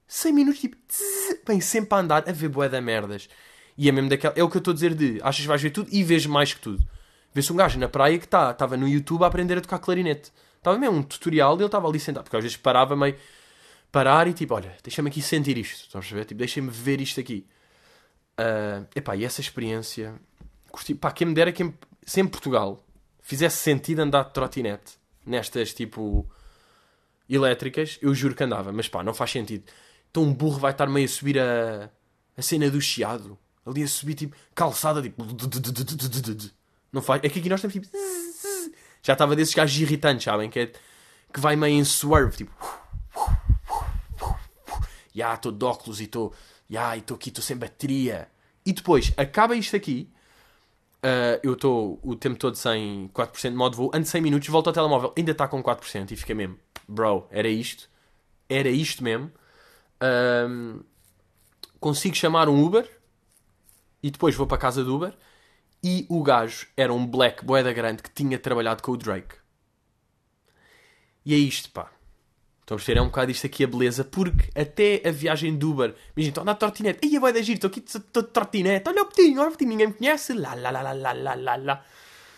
100 0.07 0.33
minutos, 0.33 0.59
tipo, 0.59 0.75
tss, 0.87 1.41
bem, 1.47 1.61
sempre 1.61 1.95
a 1.95 2.01
andar 2.01 2.27
a 2.27 2.31
ver 2.31 2.49
boé 2.49 2.67
da 2.67 2.81
merdas. 2.81 3.29
E 3.77 3.87
é 3.87 3.91
mesmo 3.91 4.09
daquela. 4.09 4.33
É 4.35 4.43
o 4.43 4.49
que 4.49 4.57
eu 4.57 4.59
estou 4.59 4.71
a 4.71 4.75
dizer 4.75 4.93
de 4.93 5.19
achas 5.23 5.41
que 5.41 5.47
vais 5.47 5.61
ver 5.61 5.71
tudo 5.71 5.89
e 5.91 6.03
vês 6.03 6.25
mais 6.25 6.53
que 6.53 6.59
tudo. 6.59 6.83
Vê-se 7.33 7.51
um 7.51 7.55
gajo 7.55 7.79
na 7.79 7.87
praia 7.87 8.19
que 8.19 8.25
estava 8.25 8.75
no 8.75 8.87
YouTube 8.87 9.23
a 9.23 9.27
aprender 9.27 9.57
a 9.57 9.61
tocar 9.61 9.79
clarinete. 9.79 10.31
Estava 10.57 10.77
mesmo 10.77 10.97
um 10.97 11.03
tutorial 11.03 11.55
e 11.55 11.59
ele 11.59 11.65
estava 11.65 11.87
ali 11.87 11.99
sentado, 11.99 12.23
porque 12.25 12.35
às 12.35 12.43
vezes 12.43 12.57
parava 12.57 12.95
meio. 12.95 13.15
Parar 13.91 14.27
e 14.27 14.33
tipo, 14.33 14.53
olha, 14.53 14.75
deixa-me 14.83 15.09
aqui 15.09 15.21
sentir 15.21 15.57
isto. 15.57 15.85
Estás 15.85 15.95
a 15.95 15.99
perceber? 15.99 16.25
Tipo, 16.25 16.37
deixa-me 16.39 16.69
ver 16.69 17.01
isto 17.01 17.19
aqui. 17.19 17.45
Uh, 18.39 18.87
epá, 18.95 19.15
e 19.15 19.25
essa 19.25 19.41
experiência. 19.41 20.15
Curti, 20.71 20.95
pá, 20.95 21.11
quem 21.11 21.27
me 21.27 21.33
dera 21.33 21.51
que 21.51 21.73
se 22.05 22.21
em 22.21 22.27
Portugal 22.27 22.83
fizesse 23.19 23.57
sentido 23.57 23.99
andar 23.99 24.23
de 24.23 24.33
trotinete 24.33 24.93
nestas 25.25 25.73
tipo 25.73 26.27
elétricas, 27.29 27.99
eu 28.01 28.13
juro 28.13 28.35
que 28.35 28.43
andava, 28.43 28.71
mas 28.71 28.87
pá, 28.87 29.03
não 29.03 29.13
faz 29.13 29.31
sentido. 29.31 29.65
Então 30.09 30.23
um 30.23 30.33
burro 30.33 30.59
vai 30.59 30.71
estar 30.71 30.87
meio 30.87 31.05
a 31.05 31.09
subir 31.09 31.39
a, 31.39 31.89
a 32.37 32.41
cena 32.41 32.69
do 32.69 32.81
chiado. 32.81 33.37
Ali 33.65 33.83
a 33.83 33.87
subir 33.87 34.15
tipo 34.15 34.35
calçada, 34.55 35.01
tipo. 35.01 35.23
Não 36.91 37.01
faz. 37.01 37.21
É 37.23 37.29
que 37.29 37.39
aqui 37.39 37.47
nós 37.47 37.61
temos 37.61 37.73
tipo. 37.73 37.87
Já 39.03 39.13
estava 39.13 39.35
desses 39.35 39.53
gajos 39.53 39.79
irritantes, 39.79 40.25
sabem? 40.25 40.49
Que, 40.49 40.59
é, 40.59 40.71
que 41.31 41.39
vai 41.39 41.55
meio 41.55 41.75
em 41.75 41.85
swerve, 41.85 42.37
tipo. 42.37 42.51
Ya, 45.15 45.33
estou 45.33 45.51
de 45.51 45.63
óculos 45.63 45.99
e 45.99 46.05
estou. 46.05 46.33
Ya, 46.69 46.95
estou 46.95 47.15
aqui, 47.15 47.29
estou 47.29 47.43
sem 47.43 47.57
bateria. 47.57 48.29
E 48.65 48.73
depois 48.73 49.13
acaba 49.17 49.55
isto 49.55 49.75
aqui. 49.75 50.09
Uh, 51.03 51.39
eu 51.41 51.53
estou 51.53 51.99
o 52.03 52.15
tempo 52.15 52.37
todo 52.37 52.55
sem 52.55 53.09
4% 53.13 53.49
de 53.49 53.55
modo 53.55 53.75
voo. 53.75 53.91
Ando 53.93 54.05
100 54.05 54.21
minutos, 54.21 54.47
volto 54.49 54.67
ao 54.67 54.73
telemóvel, 54.73 55.13
ainda 55.17 55.31
está 55.31 55.47
com 55.47 55.61
4%. 55.61 56.11
E 56.11 56.15
fica 56.15 56.33
mesmo, 56.33 56.57
bro, 56.87 57.27
era 57.31 57.47
isto. 57.47 57.89
Era 58.47 58.69
isto 58.69 59.03
mesmo. 59.03 59.31
Um, 60.01 60.81
consigo 61.79 62.15
chamar 62.15 62.47
um 62.49 62.63
Uber 62.63 62.87
e 64.03 64.09
depois 64.09 64.35
vou 64.35 64.47
para 64.47 64.57
a 64.57 64.61
casa 64.61 64.83
do 64.83 64.95
Uber. 64.95 65.13
E 65.83 66.05
o 66.09 66.21
gajo 66.21 66.67
era 66.77 66.93
um 66.93 67.05
black 67.07 67.43
boeda 67.43 67.73
grande 67.73 68.03
que 68.03 68.11
tinha 68.11 68.37
trabalhado 68.37 68.83
com 68.83 68.91
o 68.91 68.97
Drake. 68.97 69.35
E 71.25 71.33
é 71.33 71.37
isto, 71.37 71.71
pá. 71.71 71.91
Estão 72.61 72.75
a 72.75 72.77
perceber? 72.77 72.99
É 72.99 73.01
um 73.01 73.07
bocado 73.07 73.31
isto 73.31 73.45
aqui 73.45 73.63
a 73.63 73.67
beleza, 73.67 74.03
porque 74.03 74.49
até 74.59 75.01
a 75.05 75.11
viagem 75.11 75.57
de 75.57 75.65
Uber, 75.65 75.93
imagina, 76.15 76.29
estou 76.29 76.41
a 76.41 76.43
andar 76.43 76.53
de 76.53 76.59
trotinete, 76.59 76.99
ai, 77.03 77.19
vai 77.19 77.33
dar 77.33 77.41
giro, 77.41 77.57
estou 77.57 77.69
aqui 77.69 77.81
de 77.81 78.23
trotinete, 78.23 78.89
olha 78.89 79.01
o 79.01 79.05
petinho, 79.05 79.41
olha 79.41 79.49
o 79.49 79.51
petinho, 79.51 79.69
ninguém 79.71 79.87
me 79.87 79.93
conhece, 79.93 80.33
lá, 80.33 80.53
lá, 80.53 80.71
lá, 80.71 80.81
lá, 80.81 80.93
lá, 80.93 81.35
lá, 81.35 81.55
lá. 81.55 81.85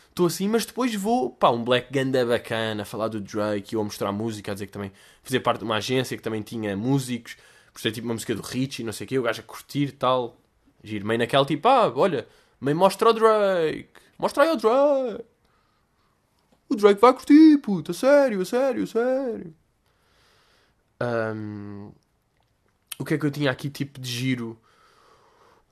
Estou 0.09 0.27
assim, 0.27 0.47
mas 0.47 0.65
depois 0.65 0.93
vou, 0.95 1.31
pá, 1.31 1.49
um 1.49 1.63
black 1.63 1.91
ganda 1.91 2.25
bacana, 2.25 2.83
a 2.83 2.86
falar 2.86 3.07
do 3.07 3.19
Drake, 3.19 3.73
eu 3.73 3.81
a 3.81 3.83
mostrar 3.83 4.12
música, 4.12 4.51
a 4.51 4.53
dizer 4.53 4.67
que 4.67 4.71
também 4.71 4.91
fazia 5.23 5.41
parte 5.41 5.59
de 5.59 5.65
uma 5.65 5.77
agência 5.77 6.15
que 6.15 6.23
também 6.23 6.41
tinha 6.41 6.77
músicos, 6.77 7.36
por 7.73 7.81
tipo 7.91 8.07
uma 8.07 8.13
música 8.13 8.36
do 8.36 8.41
Richie, 8.41 8.83
não 8.83 8.93
sei 8.93 9.05
o 9.05 9.07
quê, 9.07 9.19
o 9.19 9.23
gajo 9.23 9.41
a 9.41 9.43
curtir 9.43 9.91
tal. 9.93 10.38
Giro, 10.83 11.05
meio 11.05 11.17
naquela 11.17 11.45
tipo, 11.45 11.67
ah, 11.67 11.91
olha, 11.95 12.27
meio 12.62 12.77
mostra 12.77 13.09
o 13.09 13.13
Drake, 13.13 13.89
mostra 14.17 14.43
aí 14.43 14.51
o 14.51 14.55
Drake. 14.55 15.25
O 16.69 16.75
Drake 16.75 17.01
vai 17.01 17.13
curtir, 17.13 17.57
puta, 17.57 17.93
sério, 17.93 18.45
sério, 18.45 18.86
sério. 18.86 19.53
Um, 21.03 21.91
o 22.97 23.05
que 23.05 23.15
é 23.15 23.17
que 23.17 23.25
eu 23.25 23.31
tinha 23.31 23.51
aqui 23.51 23.69
tipo 23.69 23.99
de 23.99 24.09
giro? 24.09 24.59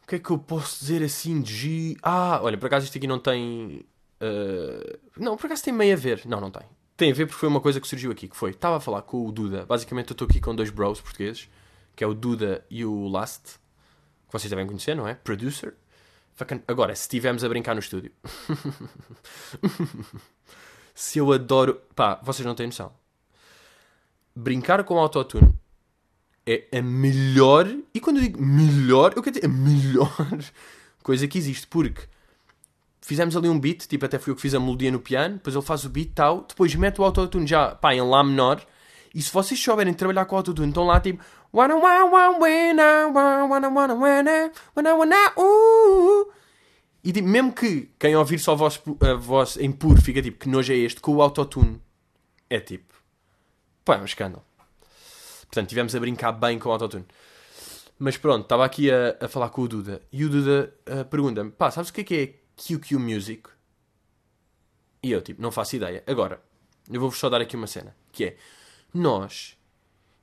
O 0.03 0.07
que 0.07 0.15
é 0.15 0.19
que 0.19 0.29
eu 0.29 0.37
posso 0.37 0.79
dizer 0.79 1.03
assim 1.03 1.41
de 1.41 1.53
giro? 1.53 1.99
Ah, 2.03 2.39
olha, 2.41 2.57
por 2.57 2.67
acaso 2.67 2.85
isto 2.85 2.97
aqui 2.97 3.07
não 3.07 3.19
tem. 3.19 3.85
Uh, 4.21 4.99
não, 5.17 5.37
por 5.37 5.45
acaso 5.45 5.63
tem 5.63 5.73
meio 5.73 5.93
a 5.93 5.97
ver. 5.97 6.23
Não, 6.25 6.41
não 6.41 6.51
tem. 6.51 6.63
Tem 6.97 7.11
a 7.11 7.13
ver 7.13 7.25
porque 7.25 7.39
foi 7.39 7.49
uma 7.49 7.61
coisa 7.61 7.79
que 7.79 7.87
surgiu 7.87 8.11
aqui, 8.11 8.27
que 8.27 8.35
foi, 8.35 8.51
estava 8.51 8.77
a 8.77 8.79
falar 8.79 9.01
com 9.03 9.25
o 9.25 9.31
Duda. 9.31 9.65
Basicamente 9.65 10.09
eu 10.09 10.13
estou 10.13 10.27
aqui 10.27 10.39
com 10.39 10.53
dois 10.53 10.69
bros 10.69 11.01
portugueses, 11.01 11.49
que 11.95 12.03
é 12.03 12.07
o 12.07 12.13
Duda 12.13 12.63
e 12.69 12.85
o 12.85 13.07
Last, 13.07 13.53
que 14.27 14.33
vocês 14.33 14.49
devem 14.49 14.67
conhecer, 14.67 14.95
não 14.95 15.07
é? 15.07 15.15
Producer. 15.15 15.75
Agora, 16.67 16.95
se 16.95 17.03
estivermos 17.03 17.43
a 17.43 17.49
brincar 17.49 17.73
no 17.73 17.79
estúdio. 17.79 18.11
se 20.93 21.19
eu 21.19 21.31
adoro. 21.31 21.81
Pá, 21.95 22.19
vocês 22.23 22.45
não 22.45 22.55
têm 22.55 22.67
noção 22.67 23.00
brincar 24.35 24.83
com 24.83 24.95
o 24.95 24.99
autotune 24.99 25.53
é 26.45 26.67
a 26.77 26.81
melhor, 26.81 27.67
e 27.93 27.99
quando 27.99 28.17
eu 28.17 28.23
digo 28.23 28.41
melhor, 28.41 29.13
eu 29.15 29.21
quero 29.21 29.35
dizer 29.35 29.45
a 29.45 29.49
melhor 29.49 30.11
coisa 31.03 31.27
que 31.27 31.37
existe, 31.37 31.67
porque 31.67 32.01
fizemos 33.01 33.35
ali 33.37 33.47
um 33.47 33.59
beat, 33.59 33.87
tipo 33.87 34.05
até 34.05 34.17
fui 34.17 34.31
eu 34.31 34.35
que 34.35 34.41
fiz 34.41 34.55
a 34.55 34.59
melodia 34.59 34.91
no 34.91 34.99
piano, 34.99 35.35
depois 35.35 35.55
ele 35.55 35.65
faz 35.65 35.85
o 35.85 35.89
beat 35.89 36.11
tal, 36.15 36.45
depois 36.47 36.73
mete 36.75 36.99
o 36.99 37.03
autotune 37.03 37.45
já, 37.45 37.75
pá, 37.75 37.93
em 37.93 38.01
Lá 38.01 38.23
menor, 38.23 38.65
e 39.13 39.21
se 39.21 39.31
vocês 39.31 39.61
souberem 39.61 39.93
trabalhar 39.93 40.25
com 40.25 40.35
o 40.35 40.37
autotune, 40.37 40.69
estão 40.69 40.85
lá 40.85 40.99
tipo 40.99 41.23
e 47.03 47.11
tipo, 47.11 47.27
mesmo 47.27 47.51
que 47.51 47.89
quem 47.99 48.15
ouvir 48.15 48.39
só 48.39 48.53
a 48.53 48.55
voz, 48.55 48.81
a 49.01 49.13
voz 49.15 49.57
em 49.57 49.71
puro 49.71 50.01
fica 50.01 50.21
tipo, 50.21 50.37
que 50.37 50.47
nojo 50.47 50.71
é 50.71 50.77
este, 50.77 51.01
com 51.01 51.15
o 51.15 51.21
autotune. 51.21 51.81
É 52.49 52.59
tipo 52.59 53.00
Pá, 53.91 53.97
é 53.97 54.01
um 54.01 54.05
escândalo. 54.05 54.41
Portanto, 55.41 55.67
tivemos 55.67 55.93
a 55.93 55.99
brincar 55.99 56.31
bem 56.31 56.57
com 56.57 56.69
o 56.69 56.71
autotune. 56.71 57.05
Mas 57.99 58.15
pronto, 58.15 58.43
estava 58.43 58.63
aqui 58.63 58.89
a, 58.89 59.17
a 59.19 59.27
falar 59.27 59.49
com 59.49 59.63
o 59.63 59.67
Duda 59.67 60.01
e 60.13 60.23
o 60.23 60.29
Duda 60.29 60.73
uh, 60.87 61.03
pergunta-me: 61.03 61.51
pá, 61.51 61.69
sabes 61.69 61.89
o 61.89 61.93
que 61.93 61.99
é 61.99 62.03
que 62.05 62.15
é 62.15 62.33
QQ 62.55 62.97
Music? 62.97 63.49
E 65.03 65.11
eu, 65.11 65.21
tipo, 65.21 65.41
não 65.41 65.51
faço 65.51 65.75
ideia. 65.75 66.01
Agora, 66.07 66.41
eu 66.89 67.01
vou-vos 67.01 67.19
só 67.19 67.27
dar 67.27 67.41
aqui 67.41 67.57
uma 67.57 67.67
cena: 67.67 67.93
que 68.13 68.23
é, 68.23 68.37
nós, 68.93 69.57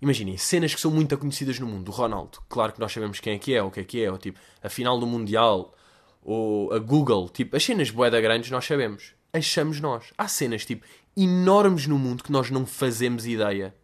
imaginem, 0.00 0.38
cenas 0.38 0.74
que 0.74 0.80
são 0.80 0.90
muito 0.90 1.18
conhecidas 1.18 1.58
no 1.58 1.66
mundo. 1.66 1.90
O 1.90 1.92
Ronaldo, 1.92 2.38
claro 2.48 2.72
que 2.72 2.80
nós 2.80 2.90
sabemos 2.90 3.20
quem 3.20 3.34
é 3.34 3.38
que 3.38 3.54
é, 3.54 3.62
o 3.62 3.70
que 3.70 3.80
é 3.80 3.84
que 3.84 4.02
é, 4.02 4.10
ou 4.10 4.16
tipo, 4.16 4.40
a 4.62 4.70
final 4.70 4.98
do 4.98 5.06
Mundial, 5.06 5.74
ou 6.22 6.72
a 6.72 6.78
Google, 6.78 7.28
tipo, 7.28 7.54
as 7.54 7.62
cenas 7.62 7.90
boeda 7.90 8.18
grandes 8.18 8.50
nós 8.50 8.64
sabemos. 8.64 9.12
Achamos 9.30 9.78
nós. 9.78 10.10
Há 10.16 10.26
cenas, 10.26 10.64
tipo, 10.64 10.86
enormes 11.22 11.86
no 11.86 11.98
mundo 11.98 12.22
que 12.22 12.32
nós 12.32 12.50
não 12.50 12.64
fazemos 12.64 13.26
ideia 13.26 13.74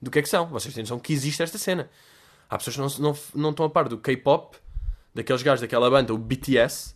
do 0.00 0.10
que 0.10 0.18
é 0.20 0.22
que 0.22 0.28
são. 0.28 0.46
Vocês 0.46 0.72
têm 0.72 0.82
noção 0.82 0.98
que 0.98 1.12
existe 1.12 1.42
esta 1.42 1.58
cena. 1.58 1.90
Há 2.48 2.56
pessoas 2.56 2.76
que 2.76 3.00
não, 3.00 3.10
não, 3.10 3.18
não 3.34 3.50
estão 3.50 3.66
a 3.66 3.70
par 3.70 3.88
do 3.88 3.98
K-pop, 3.98 4.56
daqueles 5.14 5.42
gajos 5.42 5.60
daquela 5.60 5.90
banda, 5.90 6.14
o 6.14 6.18
BTS. 6.18 6.94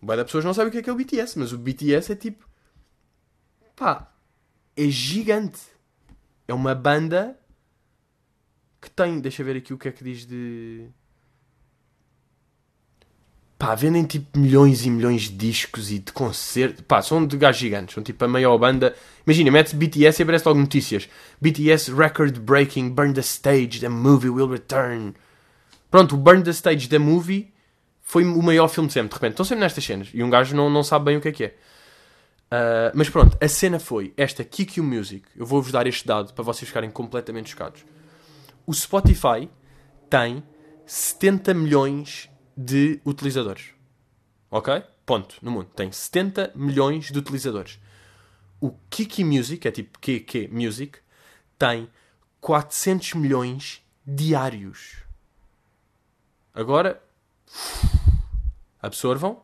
Boa 0.00 0.16
da 0.16 0.24
pessoas 0.24 0.44
não 0.44 0.54
sabem 0.54 0.68
o 0.68 0.72
que 0.72 0.78
é 0.78 0.82
que 0.82 0.90
é 0.90 0.92
o 0.92 0.96
BTS, 0.96 1.38
mas 1.38 1.52
o 1.52 1.58
BTS 1.58 2.12
é 2.12 2.16
tipo. 2.16 2.48
pá. 3.76 4.12
é 4.76 4.88
gigante. 4.88 5.60
É 6.48 6.54
uma 6.54 6.74
banda 6.74 7.38
que 8.80 8.90
tem. 8.90 9.20
Deixa 9.20 9.42
eu 9.42 9.46
ver 9.46 9.56
aqui 9.56 9.72
o 9.72 9.78
que 9.78 9.88
é 9.88 9.92
que 9.92 10.04
diz 10.04 10.26
de. 10.26 10.88
Pá, 13.58 13.74
vendem 13.74 14.04
tipo 14.04 14.38
milhões 14.38 14.84
e 14.84 14.90
milhões 14.90 15.22
de 15.22 15.36
discos 15.36 15.90
e 15.90 15.98
de 15.98 16.12
concertos. 16.12 16.84
Pá, 16.86 17.00
são 17.00 17.26
de 17.26 17.36
gajos 17.36 17.60
gigantes. 17.60 17.94
São 17.94 18.02
tipo 18.02 18.24
a 18.24 18.28
maior 18.28 18.58
banda. 18.58 18.94
Imagina, 19.26 19.50
mete 19.50 19.74
BTS 19.76 20.20
e 20.20 20.22
aparece 20.22 20.46
logo 20.46 20.60
notícias. 20.60 21.08
BTS 21.40 21.92
record 21.92 22.38
breaking, 22.40 22.90
burn 22.90 23.14
the 23.14 23.20
stage, 23.20 23.80
the 23.80 23.88
movie 23.88 24.28
will 24.28 24.48
return. 24.48 25.14
Pronto, 25.94 26.16
o 26.16 26.18
Burn 26.18 26.42
the 26.42 26.50
Stage 26.50 26.88
the 26.88 26.98
Movie 26.98 27.54
foi 28.02 28.24
o 28.24 28.42
maior 28.42 28.66
filme 28.66 28.88
de 28.88 28.94
sempre. 28.94 29.10
De 29.10 29.14
repente, 29.14 29.30
estão 29.34 29.44
sempre 29.44 29.62
nestas 29.62 29.84
cenas. 29.84 30.08
E 30.12 30.24
um 30.24 30.28
gajo 30.28 30.56
não, 30.56 30.68
não 30.68 30.82
sabe 30.82 31.04
bem 31.04 31.16
o 31.16 31.20
que 31.20 31.28
é 31.28 31.32
que 31.32 31.44
é. 31.44 31.54
Uh, 32.46 32.90
mas 32.94 33.08
pronto, 33.08 33.38
a 33.40 33.46
cena 33.46 33.78
foi 33.78 34.12
esta 34.16 34.42
QQ 34.42 34.82
Music. 34.82 35.22
Eu 35.36 35.46
vou-vos 35.46 35.70
dar 35.70 35.86
este 35.86 36.04
dado 36.04 36.34
para 36.34 36.42
vocês 36.42 36.66
ficarem 36.66 36.90
completamente 36.90 37.50
chocados. 37.50 37.84
O 38.66 38.74
Spotify 38.74 39.48
tem 40.10 40.42
70 40.84 41.54
milhões 41.54 42.28
de 42.56 43.00
utilizadores. 43.04 43.70
Ok? 44.50 44.82
Ponto. 45.04 45.36
No 45.42 45.50
mundo. 45.50 45.70
Tem 45.74 45.90
70 45.90 46.52
milhões 46.54 47.10
de 47.10 47.18
utilizadores. 47.18 47.78
O 48.60 48.72
Kiki 48.88 49.24
Music, 49.24 49.66
é 49.66 49.70
tipo 49.70 49.98
KK 49.98 50.48
Music, 50.50 50.98
tem 51.58 51.90
400 52.40 53.14
milhões 53.14 53.82
diários. 54.06 54.98
Agora, 56.54 57.02
absorvam. 58.80 59.42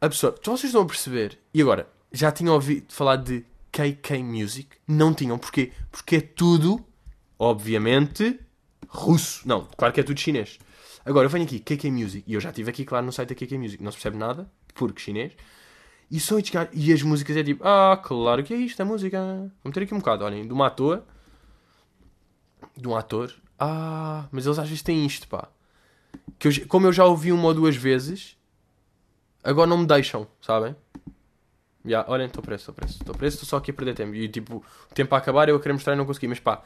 Absorvam. 0.00 0.38
Então 0.40 0.56
vocês 0.56 0.70
estão 0.70 0.82
a 0.82 0.86
perceber? 0.86 1.38
E 1.52 1.60
agora, 1.60 1.88
já 2.12 2.30
tinham 2.30 2.54
ouvido 2.54 2.92
falar 2.92 3.16
de 3.16 3.44
KK 3.72 4.22
Music? 4.22 4.68
Não 4.86 5.12
tinham. 5.12 5.36
Porquê? 5.36 5.72
Porque 5.90 6.16
é 6.16 6.20
tudo, 6.20 6.84
obviamente, 7.38 8.38
russo. 8.94 9.46
Não, 9.46 9.66
claro 9.76 9.92
que 9.92 10.00
é 10.00 10.02
tudo 10.02 10.18
chinês. 10.18 10.58
Agora, 11.04 11.26
eu 11.26 11.30
venho 11.30 11.44
aqui, 11.44 11.58
KK 11.58 11.90
Music, 11.90 12.24
e 12.26 12.34
eu 12.34 12.40
já 12.40 12.48
estive 12.48 12.70
aqui, 12.70 12.84
claro, 12.84 13.04
no 13.04 13.12
site 13.12 13.28
da 13.28 13.34
KK 13.34 13.58
Music, 13.58 13.82
não 13.82 13.90
se 13.90 13.98
percebe 13.98 14.16
nada, 14.16 14.50
porque 14.74 15.00
chinês. 15.00 15.32
E 16.10 16.20
são 16.20 16.38
estes 16.38 16.54
e 16.72 16.92
as 16.92 17.02
músicas 17.02 17.36
é 17.36 17.42
tipo, 17.42 17.66
ah, 17.66 18.00
claro 18.02 18.42
que 18.44 18.54
é 18.54 18.56
isto, 18.56 18.80
a 18.80 18.84
música. 18.84 19.18
Vou 19.62 19.70
meter 19.70 19.82
aqui 19.82 19.94
um 19.94 19.98
bocado, 19.98 20.24
olhem, 20.24 20.46
de 20.46 20.52
uma 20.52 20.68
ator. 20.68 21.02
De 22.76 22.86
um 22.88 22.96
ator. 22.96 23.34
Ah, 23.58 24.26
mas 24.30 24.46
eles 24.46 24.58
às 24.58 24.68
vezes 24.68 24.82
têm 24.82 25.04
isto, 25.04 25.28
pá. 25.28 25.48
Que 26.38 26.48
eu, 26.48 26.68
como 26.68 26.86
eu 26.86 26.92
já 26.92 27.04
ouvi 27.04 27.32
uma 27.32 27.48
ou 27.48 27.54
duas 27.54 27.76
vezes, 27.76 28.36
agora 29.42 29.68
não 29.68 29.78
me 29.78 29.86
deixam, 29.86 30.26
sabem? 30.40 30.74
Já, 31.84 32.04
olhem, 32.08 32.26
estou 32.26 32.42
preso, 32.42 32.62
estou 32.62 32.74
preso, 32.74 32.94
estou 32.94 33.14
preso, 33.14 33.34
estou 33.36 33.48
só 33.48 33.56
aqui 33.58 33.70
a 33.70 33.74
perder 33.74 33.94
tempo. 33.94 34.14
E 34.14 34.28
tipo, 34.28 34.64
o 34.90 34.94
tempo 34.94 35.14
a 35.14 35.18
acabar, 35.18 35.48
eu 35.48 35.56
a 35.56 35.60
querer 35.60 35.74
mostrar 35.74 35.92
e 35.92 35.96
não 35.96 36.06
consegui. 36.06 36.28
Mas 36.28 36.40
pá, 36.40 36.62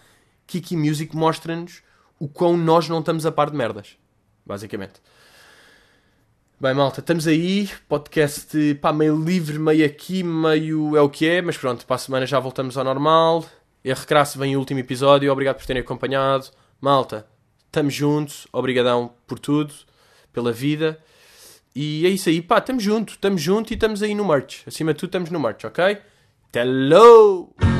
Kiki 0.46 0.76
Music 0.76 1.16
mostra-nos 1.16 1.82
o 2.18 2.28
quão 2.28 2.56
nós 2.56 2.88
não 2.88 3.00
estamos 3.00 3.24
a 3.26 3.32
par 3.32 3.50
de 3.50 3.56
merdas. 3.56 3.96
Basicamente. 4.44 4.94
Bem, 6.60 6.74
malta, 6.74 7.00
estamos 7.00 7.26
aí. 7.26 7.70
Podcast 7.88 8.74
pá, 8.76 8.92
meio 8.92 9.16
livre, 9.22 9.58
meio 9.58 9.86
aqui, 9.86 10.22
meio 10.22 10.96
é 10.96 11.00
o 11.00 11.08
que 11.08 11.28
é. 11.28 11.40
Mas 11.40 11.56
pronto, 11.56 11.86
para 11.86 11.96
a 11.96 11.98
semana 11.98 12.26
já 12.26 12.40
voltamos 12.40 12.76
ao 12.76 12.84
normal. 12.84 13.44
E 13.84 13.92
a 13.92 13.94
recrasse 13.94 14.36
vem 14.36 14.56
o 14.56 14.58
último 14.58 14.80
episódio. 14.80 15.30
Obrigado 15.30 15.56
por 15.56 15.66
terem 15.66 15.82
acompanhado. 15.82 16.48
Malta, 16.80 17.26
estamos 17.66 17.94
juntos. 17.94 18.48
Obrigadão 18.52 19.12
por 19.26 19.38
tudo, 19.38 19.72
pela 20.32 20.52
vida. 20.52 20.98
E 21.80 22.04
é 22.04 22.08
isso 22.08 22.28
aí, 22.28 22.42
pá, 22.42 22.58
estamos 22.58 22.82
juntos, 22.82 23.14
estamos 23.14 23.40
juntos 23.40 23.70
e 23.70 23.74
estamos 23.74 24.02
aí 24.02 24.12
no 24.12 24.26
merch. 24.26 24.66
Acima 24.66 24.92
de 24.92 24.98
tudo, 24.98 25.10
estamos 25.10 25.30
no 25.30 25.38
merch, 25.38 25.64
ok? 25.64 25.98
Hello! 26.52 27.77